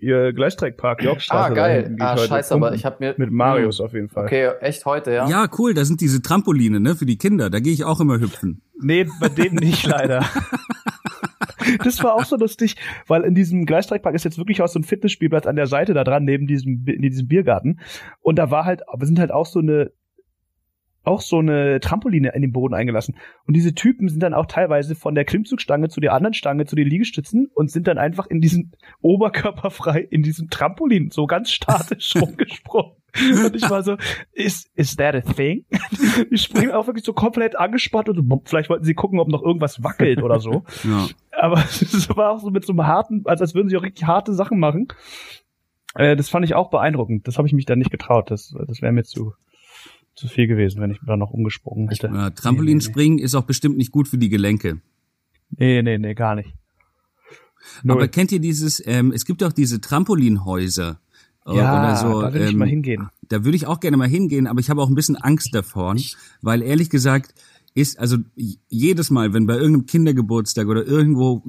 [0.01, 1.53] ihr Gleisstreckpark, Yorkstraße.
[1.53, 1.97] ah, geil.
[2.01, 3.15] Ah, heute scheiße, aber ich habe mir.
[3.17, 4.25] Mit Marius auf jeden Fall.
[4.25, 5.29] Okay, echt heute, ja?
[5.29, 8.19] Ja, cool, da sind diese Trampoline, ne, für die Kinder, da gehe ich auch immer
[8.19, 8.63] hüpfen.
[8.81, 10.25] Nee, bei dem nicht leider.
[11.83, 12.77] Das war auch so lustig,
[13.07, 16.05] weil in diesem Gleisstreckpark ist jetzt wirklich auch so ein Fitnessspielplatz an der Seite da
[16.05, 17.81] dran, neben diesem, in diesem Biergarten.
[18.21, 19.91] Und da war halt, wir sind halt auch so eine,
[21.07, 23.17] auch so eine Trampoline in den Boden eingelassen.
[23.47, 26.77] Und diese Typen sind dann auch teilweise von der Klimmzugstange zu der anderen Stange, zu
[26.77, 32.17] den Liegestützen und sind dann einfach in diesem oberkörperfrei in diesem Trampolin so ganz statisch
[32.21, 32.93] rumgesprungen.
[33.45, 33.97] Und ich war so,
[34.33, 35.65] is, is that a thing?
[36.31, 39.43] Die springen auch wirklich so komplett angespannt und so, vielleicht wollten sie gucken, ob noch
[39.43, 40.65] irgendwas wackelt oder so.
[40.85, 41.07] Ja.
[41.33, 44.07] Aber es war auch so mit so einem harten, also als würden sie auch richtig
[44.07, 44.89] harte Sachen machen.
[45.95, 47.27] Äh, das fand ich auch beeindruckend.
[47.27, 48.31] Das habe ich mich dann nicht getraut.
[48.31, 49.33] Das, das wäre mir zu,
[50.17, 52.09] zu viel gewesen, wenn ich da noch umgesprungen hätte.
[52.09, 54.81] Ja, Trampolinspringen ist auch bestimmt nicht gut für die Gelenke.
[55.51, 56.53] Nee, nee, nee, gar nicht.
[57.83, 57.97] Null.
[57.97, 61.01] Aber kennt ihr dieses, ähm, es gibt auch diese Trampolinhäuser.
[61.47, 63.09] äh, ja, oder so, da will ich ähm, mal hingehen.
[63.29, 65.95] Da würde ich auch gerne mal hingehen, aber ich habe auch ein bisschen Angst davor,
[66.43, 67.35] weil ehrlich gesagt
[67.75, 68.17] ist, also
[68.69, 71.43] jedes Mal, wenn bei irgendeinem Kindergeburtstag oder irgendwo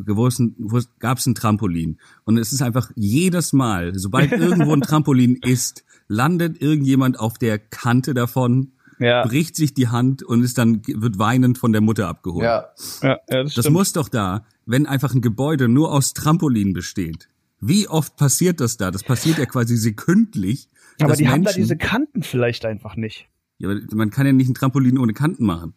[1.00, 5.86] gab es ein Trampolin und es ist einfach jedes Mal, sobald irgendwo ein Trampolin ist,
[6.08, 11.20] landet irgendjemand auf der Kante davon, Ja, bricht sich die Hand und ist dann wird
[11.20, 12.44] weinend von der Mutter abgeholt.
[12.46, 12.70] Ja.
[13.04, 17.28] ja, ja das, Das muss doch da, wenn einfach ein Gebäude nur aus Trampolin besteht.
[17.60, 18.92] Wie oft passiert das da?
[18.92, 20.68] Das passiert ja quasi sekündlich.
[21.00, 23.28] Aber die haben da Menschen- diese Kanten vielleicht einfach nicht.
[23.60, 25.74] Ja, aber man kann ja nicht ein Trampolin ohne Kanten machen.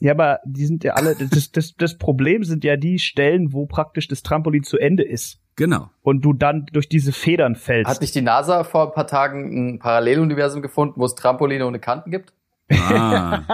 [0.00, 3.66] Ja, aber die sind ja alle, das, das, das Problem sind ja die Stellen, wo
[3.66, 5.38] praktisch das Trampolin zu Ende ist.
[5.56, 5.90] Genau.
[6.02, 7.90] Und du dann durch diese Federn fällst.
[7.90, 11.78] Hat nicht die NASA vor ein paar Tagen ein Paralleluniversum gefunden, wo es Trampoline ohne
[11.78, 12.32] Kanten gibt?
[12.70, 13.42] Ah.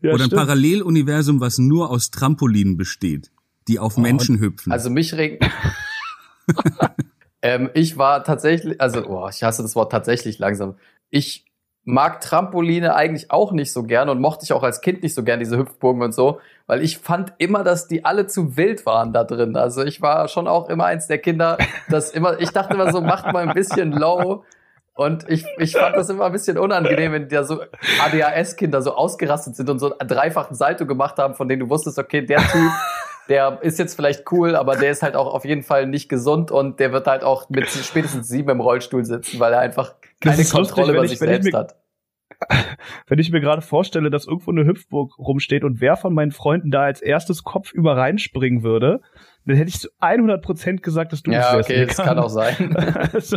[0.00, 0.34] ja, Oder ein stimmt.
[0.34, 3.32] Paralleluniversum, was nur aus Trampolinen besteht,
[3.66, 4.70] die auf Menschen hüpfen.
[4.70, 5.44] Also mich regt.
[7.42, 10.76] ähm, ich war tatsächlich, also, oh, ich hasse das Wort tatsächlich langsam.
[11.10, 11.44] Ich
[11.84, 15.22] mag Trampoline eigentlich auch nicht so gern und mochte ich auch als Kind nicht so
[15.22, 19.12] gern diese Hüpfburgen und so, weil ich fand immer, dass die alle zu wild waren
[19.12, 19.56] da drin.
[19.56, 21.58] Also ich war schon auch immer eins der Kinder,
[21.90, 24.44] das immer, ich dachte immer so, macht mal ein bisschen low.
[24.96, 27.60] Und ich, ich fand das immer ein bisschen unangenehm, wenn da so
[28.00, 31.98] ADHS-Kinder so ausgerastet sind und so einen dreifachen Salto gemacht haben, von denen du wusstest,
[31.98, 32.70] okay, der Typ,
[33.28, 36.52] der ist jetzt vielleicht cool, aber der ist halt auch auf jeden Fall nicht gesund
[36.52, 40.36] und der wird halt auch mit spätestens sieben im Rollstuhl sitzen, weil er einfach Das
[40.36, 41.74] keine lustig, Kontrolle wenn über ich- sich ich selbst mir- hat.
[43.06, 46.70] Wenn ich mir gerade vorstelle, dass irgendwo eine Hüpfburg rumsteht und wer von meinen Freunden
[46.70, 49.00] da als erstes Kopf über reinspringen würde,
[49.46, 51.70] dann hätte ich zu 100% gesagt, dass du das Ja, wärst.
[51.70, 52.74] okay, das kann auch sein.
[53.12, 53.36] Also,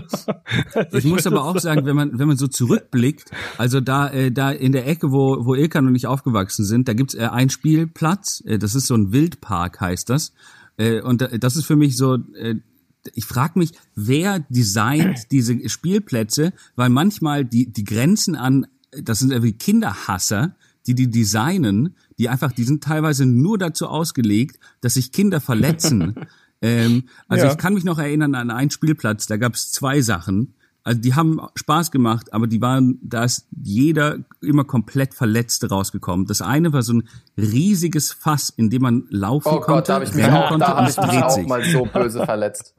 [0.74, 3.82] also ich muss würde aber auch das- sagen, wenn man wenn man so zurückblickt, also
[3.82, 7.14] da äh, da in der Ecke, wo wo Ilkan und ich aufgewachsen sind, da gibt's
[7.14, 8.42] äh, einen Spielplatz.
[8.48, 10.34] Äh, das ist so ein Wildpark, heißt das.
[10.78, 12.16] Äh, und da, das ist für mich so.
[12.36, 12.56] Äh,
[13.14, 19.32] ich frage mich, wer designt diese Spielplätze, weil manchmal die die Grenzen an, das sind
[19.32, 20.56] irgendwie Kinderhasser,
[20.86, 26.16] die die designen, die einfach, die sind teilweise nur dazu ausgelegt, dass sich Kinder verletzen.
[26.62, 27.52] ähm, also Ja.
[27.52, 30.54] ich kann mich noch erinnern an einen Spielplatz, da gab es zwei Sachen.
[30.84, 36.26] Also die haben Spaß gemacht, aber die waren, da ist jeder immer komplett verletzt rausgekommen.
[36.28, 37.04] Das eine war so ein
[37.38, 40.48] riesiges Fass, in dem man laufen Oh konnte, Gott, da habe ich mich rennen auch,
[40.48, 41.46] konnte da es ich mich dreht auch sich.
[41.48, 42.74] mal so böse verletzt.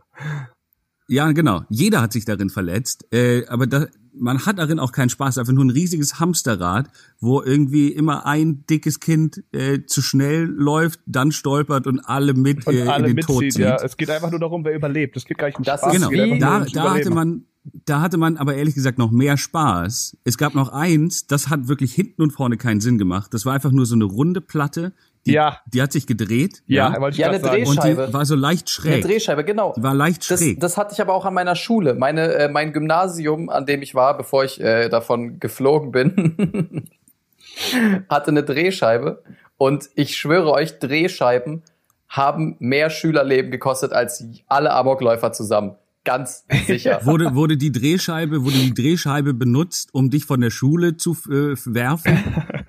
[1.08, 1.62] Ja, genau.
[1.70, 3.06] Jeder hat sich darin verletzt.
[3.12, 5.38] Äh, aber da, man hat darin auch keinen Spaß.
[5.38, 11.00] Einfach nur ein riesiges Hamsterrad, wo irgendwie immer ein dickes Kind äh, zu schnell läuft,
[11.06, 13.62] dann stolpert und alle mit und äh, in alle den Tod mitzieht, zieht.
[13.62, 13.76] ja.
[13.76, 15.16] Es geht einfach nur darum, wer überlebt.
[15.16, 15.92] Es geht gar nicht um Das Spaß.
[15.92, 17.44] Genau, da, ums da hatte man,
[17.86, 20.18] da hatte man aber ehrlich gesagt noch mehr Spaß.
[20.24, 23.32] Es gab noch eins, das hat wirklich hinten und vorne keinen Sinn gemacht.
[23.32, 24.92] Das war einfach nur so eine runde Platte,
[25.26, 25.58] die, Ja.
[25.66, 26.62] die hat sich gedreht.
[26.66, 27.66] Ja, wollte ich Ja, eine sagen.
[27.66, 28.06] und Drehscheibe.
[28.08, 29.04] die war so leicht Eine schräg.
[29.04, 29.74] Drehscheibe, genau.
[29.76, 30.60] Die war leicht Das, schräg.
[30.60, 31.94] das hatte ich aber auch an meiner Schule.
[31.94, 36.88] Meine, äh, mein Gymnasium, an dem ich war, bevor ich äh, davon geflogen bin,
[38.08, 39.22] hatte eine Drehscheibe.
[39.56, 41.62] Und ich schwöre euch, Drehscheiben
[42.08, 45.74] haben mehr Schülerleben gekostet als alle Amokläufer zusammen.
[46.08, 47.00] Ganz sicher.
[47.04, 51.54] Wurde, wurde die Drehscheibe, wurde die Drehscheibe benutzt, um dich von der Schule zu äh,
[51.66, 52.16] werfen?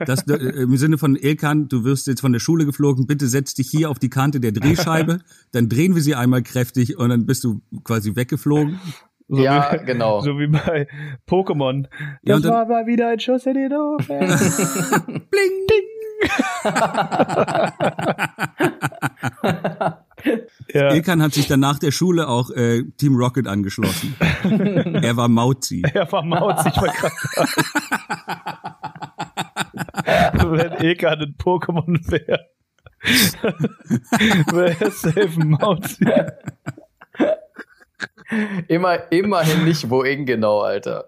[0.05, 0.33] Das, äh,
[0.63, 3.89] Im Sinne von Ilkan, du wirst jetzt von der Schule geflogen, bitte setz dich hier
[3.89, 5.19] auf die Kante der Drehscheibe,
[5.53, 8.77] dann drehen wir sie einmal kräftig und dann bist du quasi weggeflogen.
[9.29, 10.19] So ja, wie, genau.
[10.21, 10.87] So wie bei
[11.29, 11.85] Pokémon.
[12.23, 14.17] Ja, Das dann- war mal wieder ein Schuss in den Ofen.
[15.31, 15.59] Bling,
[20.73, 20.93] ja.
[20.93, 24.15] Ilkan hat sich dann nach der Schule auch äh, Team Rocket angeschlossen.
[25.01, 25.83] er war Mauzi.
[25.93, 27.15] Er war Mauz, ich war gerade
[30.51, 32.47] Wenn Eka ein Pokémon wäre.
[34.51, 35.97] wäre er safe ein Mauz.
[38.67, 41.05] Immer, immerhin nicht wohin genau, Alter.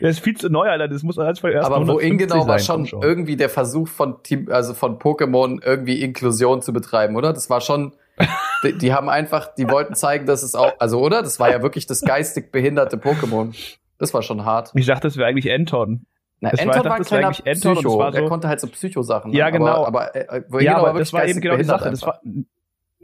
[0.00, 0.88] Der ist viel zu neu, Alter.
[0.88, 4.22] Das muss alles von erst Aber wohin 150 genau war schon irgendwie der Versuch von
[4.22, 7.32] Team, also von Pokémon irgendwie Inklusion zu betreiben, oder?
[7.32, 7.92] Das war schon,
[8.64, 11.22] die, die haben einfach, die wollten zeigen, dass es auch, also oder?
[11.22, 13.54] Das war ja wirklich das geistig behinderte Pokémon.
[13.98, 14.70] Das war schon hart.
[14.74, 16.06] Ich dachte, das wäre eigentlich Anton.
[16.40, 17.98] Na, Das war- Anton ich war ein war kleiner Anton und Psycho.
[17.98, 19.32] war so- konnte halt so Psycho-Sachen.
[19.32, 19.84] Ja, genau.
[19.84, 21.90] Aber, aber äh, wohin Ja, genau aber war das war eben genau die Sache.
[21.90, 22.20] Das war,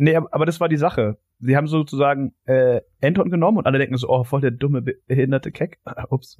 [0.01, 1.19] nee, aber das war die Sache.
[1.43, 5.51] Sie haben sozusagen äh, Anton genommen und alle denken so, oh, voll der dumme, behinderte
[5.53, 5.79] Keck.
[6.11, 6.39] Ups.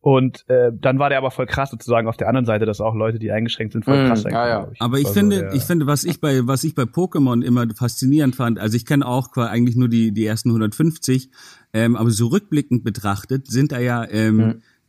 [0.00, 2.94] Und äh, dann war der aber voll krass sozusagen auf der anderen Seite, dass auch
[2.94, 4.68] Leute, die eingeschränkt sind, voll Mm, krass sein ja, ja.
[4.72, 4.80] ich.
[4.80, 6.82] Aber ich Das war so finde, der- ich finde, was ich bei, was ich bei
[6.84, 11.30] Pokémon immer faszinierend fand, also ich kenne auch qua- eigentlich nur die, die ersten 150,
[11.72, 14.36] ähm, aber so rückblickend betrachtet sind da ja ähm,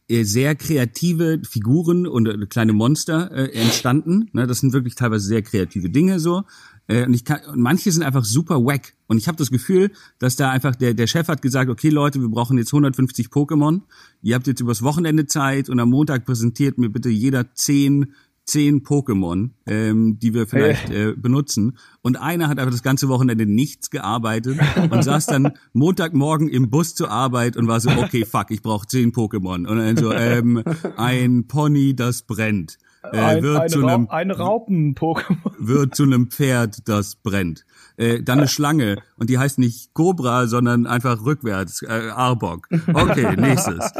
[0.10, 0.24] Mhm.
[0.24, 4.30] sehr kreative Figuren und äh, kleine Monster äh, entstanden.
[4.34, 6.44] Ne, das sind wirklich teilweise sehr kreative Dinge so.
[6.88, 8.94] Äh, und ich kann, und manche sind einfach super wack.
[9.08, 12.22] Und ich habe das Gefühl, dass da einfach der, der Chef hat gesagt, okay Leute,
[12.22, 13.82] wir brauchen jetzt 150 Pokémon.
[14.22, 18.14] Ihr habt jetzt übers Wochenende Zeit und am Montag präsentiert mir bitte jeder zehn
[18.48, 21.78] zehn Pokémon, ähm, die wir vielleicht äh, benutzen.
[22.02, 24.58] Und einer hat einfach das ganze Wochenende nichts gearbeitet
[24.90, 28.88] und saß dann Montagmorgen im Bus zur Arbeit und war so, okay, fuck, ich brauche
[28.88, 29.68] zehn Pokémon.
[29.68, 30.64] Und dann so, ähm,
[30.96, 32.78] ein Pony, das brennt.
[33.04, 35.54] Äh, ein, wird eine, zu einem ein Raupen-Pokémon.
[35.60, 37.66] wird zu einem Pferd, das brennt.
[37.98, 42.68] Äh, dann eine Schlange und die heißt nicht Cobra, sondern einfach rückwärts, äh, Arbok.
[42.94, 43.92] Okay, nächstes.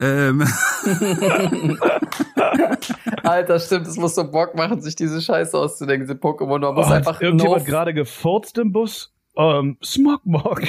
[0.00, 0.46] Ähm,
[3.22, 6.58] Alter, stimmt, es muss so Bock machen, sich diese Scheiße auszudenken, diese Pokémon.
[6.60, 9.12] Man muss Oh, einfach irgendjemand no gerade gefurzt im Bus?
[9.36, 10.62] Ähm, Smogmog.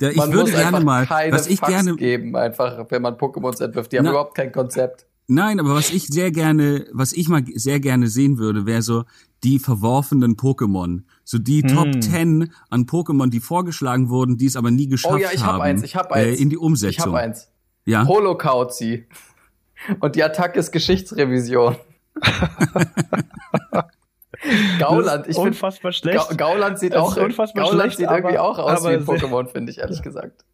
[0.00, 3.02] Der, ich man würde muss gerne mal, keine was ich Fucks gerne, geben, einfach, wenn
[3.02, 3.92] man Pokémons entwirft.
[3.92, 5.06] Die haben Na- überhaupt kein Konzept.
[5.28, 9.04] nein, aber was ich sehr gerne, was ich mal sehr gerne sehen würde, wäre so
[9.44, 11.02] die verworfenen Pokémon.
[11.24, 11.68] So die Hm.
[11.68, 15.42] Top 10 an Pokémon, die vorgeschlagen wurden, die es aber nie geschafft Oh ja, ich
[15.44, 15.62] hab haben.
[15.62, 16.38] eins, ich hab Äh, eins.
[16.40, 17.06] in die Ich Umsetzung.
[17.06, 17.48] habe eins.
[17.84, 18.06] Ja.
[18.06, 19.06] Holokauzi.
[19.98, 21.74] Und die Attacke ist Geschichtsrevision.
[24.78, 26.28] Gauland, ich finde, unfassbar schlecht.
[26.30, 29.46] Ga Gauland sieht auch, unfassbar Gauland schlecht, sieht irgendwie aber- auch aus wie ein Pokémon,
[29.48, 30.44] finde ich, ehrlich gesagt.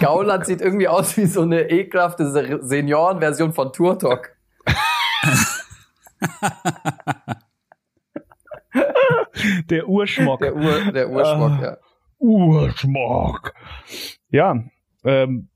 [0.00, 4.30] Gauland sieht irgendwie aus wie so eine ekelhafte Se- Seniorenversion von Turtok.
[9.68, 10.40] Der Urschmock.
[10.40, 11.62] Der Ur, der Urschmock, Ah.
[11.62, 11.76] ja.
[12.18, 13.52] Urschmock.
[14.30, 14.64] Ja,
[15.04, 15.48] ähm,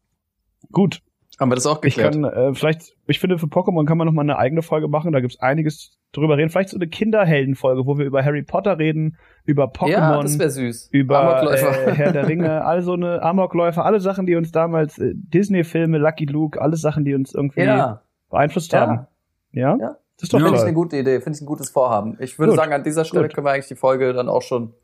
[0.71, 1.01] gut.
[1.41, 2.15] Haben wir das auch Ich geklärt?
[2.15, 5.13] kann äh, vielleicht, ich finde, für Pokémon kann man noch mal eine eigene Folge machen.
[5.13, 6.51] Da gibt's einiges drüber reden.
[6.51, 10.51] Vielleicht so eine Kinderheldenfolge, wo wir über Harry Potter reden, über ja, das Pokémon, wäre
[10.51, 10.89] süß.
[10.93, 11.89] über Amokläufer.
[11.89, 15.99] äh, Herr der Ringe, all so eine Amokläufer, alle Sachen, die uns damals äh, Disney-Filme,
[15.99, 18.81] Lucky Luke, alles Sachen, die uns irgendwie ja, beeinflusst Ja.
[18.81, 19.07] haben.
[19.53, 19.77] Ja?
[19.81, 19.97] Ja.
[20.17, 20.45] Das ist doch Ja.
[20.47, 22.17] finde ich eine gute Idee, finde ich ein gutes Vorhaben.
[22.21, 22.59] Ich würde Gut.
[22.61, 23.35] sagen, an dieser Stelle Gut.
[23.35, 24.75] können wir eigentlich die Folge dann auch schon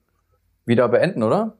[0.65, 1.55] wieder beenden, oder?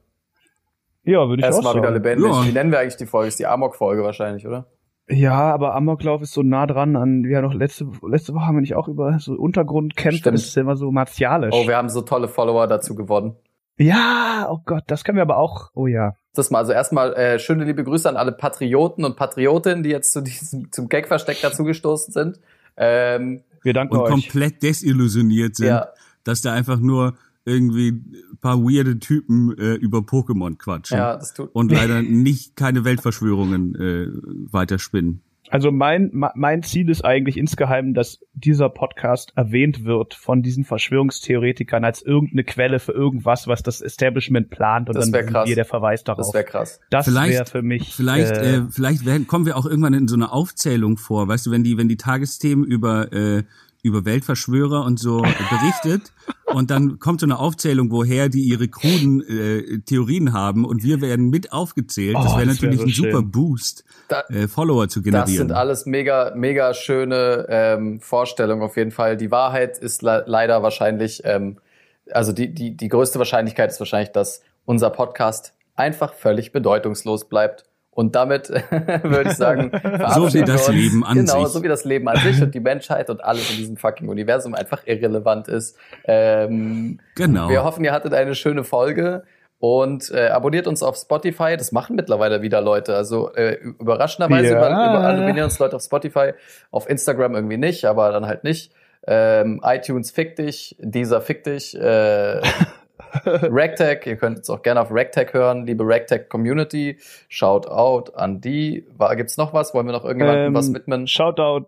[1.03, 1.83] Ja, würde ich auch Erstmal sagen.
[1.83, 2.31] wieder lebendig.
[2.31, 2.45] Ja.
[2.47, 3.27] Wie nennen wir eigentlich die Folge?
[3.27, 4.65] Ist die Amok-Folge wahrscheinlich, oder?
[5.07, 8.61] Ja, aber Amoklauf ist so nah dran an, ja noch letzte, letzte Woche haben wir
[8.61, 11.53] nicht auch über so Untergrundkämpfe, das ist immer so martialisch.
[11.53, 13.35] Oh, wir haben so tolle Follower dazu gewonnen.
[13.77, 16.13] ja, oh Gott, das können wir aber auch, oh ja.
[16.33, 20.11] Das mal, also erstmal äh, schöne liebe Grüße an alle Patrioten und Patriotinnen, die jetzt
[20.11, 22.39] zu diesem, zum Gag-Versteck dazugestoßen sind.
[22.75, 24.09] Ähm, Wir danken Und euch.
[24.09, 25.67] komplett desillusioniert sind.
[25.67, 25.87] ja,
[26.23, 27.13] dass da einfach nur
[27.45, 31.49] irgendwie ein paar weirde Typen äh, über Pokémon quatschen ja, das tut.
[31.53, 34.07] und leider nicht keine Weltverschwörungen äh,
[34.51, 35.21] weiterspinnen.
[35.49, 41.85] Also mein, mein Ziel ist eigentlich insgeheim, dass dieser Podcast erwähnt wird von diesen Verschwörungstheoretikern
[41.85, 45.47] als irgendeine Quelle für irgendwas, was das Establishment plant und Das dann krass.
[45.47, 46.25] wir der Verweis darauf.
[46.25, 46.79] Das wäre krass.
[46.89, 47.93] Das wäre für mich.
[47.93, 51.45] Vielleicht, äh, äh, vielleicht werden, kommen wir auch irgendwann in so eine Aufzählung vor, weißt
[51.45, 53.43] du, wenn die, wenn die Tagesthemen über äh,
[53.85, 56.11] über Weltverschwörer und so berichtet
[56.45, 61.01] und dann kommt so eine Aufzählung, woher die ihre kruden äh, Theorien haben und wir
[61.01, 62.15] werden mit aufgezählt.
[62.15, 63.31] das Oh, wäre das wär natürlich so ein super schön.
[63.31, 65.47] Boost, Da- äh, Follower zu Das generieren.
[65.47, 69.17] sind alles mega, mega schöne ähm, Vorstellungen auf jeden Fall.
[69.17, 71.57] Die Wahrheit ist le leider wahrscheinlich, ähm,
[72.11, 77.65] also die, die, die größte Wahrscheinlichkeit ist wahrscheinlich, dass unser Podcast einfach völlig bedeutungslos bleibt.
[77.95, 78.49] Und damit
[79.03, 80.83] würde ich sagen, verabschieden das wir uns.
[80.83, 81.53] Leben an genau, sich.
[81.53, 84.53] so wie das Leben an sich und die Menschheit und alles in diesem fucking Universum
[84.53, 85.77] einfach irrelevant ist.
[86.03, 87.47] Ähm, genau.
[87.47, 89.23] wir hoffen, ihr hattet eine schöne Folge
[89.59, 91.55] und äh, abonniert uns auf Spotify.
[91.57, 92.95] Das machen mittlerweile wieder Leute.
[92.95, 94.57] Also äh, überraschenderweise Ja.
[94.57, 96.33] über, über, abonnieren uns Leute auf Spotify,
[96.71, 98.73] auf Instagram irgendwie nicht, aber dann halt nicht.
[99.07, 102.41] Ähm, iTunes fick dich, dieser fick dich, äh,
[103.23, 106.97] Ragtag, ihr könnt es auch gerne auf Ragtag hören, liebe Ragtag Community,
[107.29, 108.85] shout out an die.
[108.97, 109.73] War, gibt's noch was?
[109.73, 111.07] Wollen wir noch irgendjemandem Ähm, was widmen?
[111.07, 111.67] Shoutout.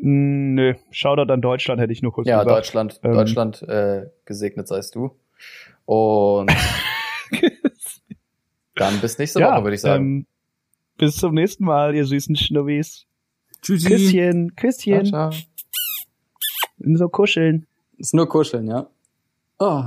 [0.00, 2.56] Mm, Nö, Shoutout an Deutschland hätte ich nur kurz Ja, gesagt.
[2.58, 5.14] Deutschland, ähm, Deutschland, äh, gesegnet seist du.
[5.84, 6.50] Und
[8.74, 10.04] dann bis nächste Woche, würde ich sagen.
[10.04, 10.26] Ähm,
[10.98, 13.06] bis zum nächsten Mal, ihr süßen Schnubbis.
[13.62, 13.88] Tschüssi.
[13.88, 15.06] Küsschen, Küsschen.
[15.06, 15.30] ciao.
[16.78, 17.66] So kuscheln.
[17.98, 18.86] Ist nur kuscheln, ja.
[19.58, 19.84] Oh,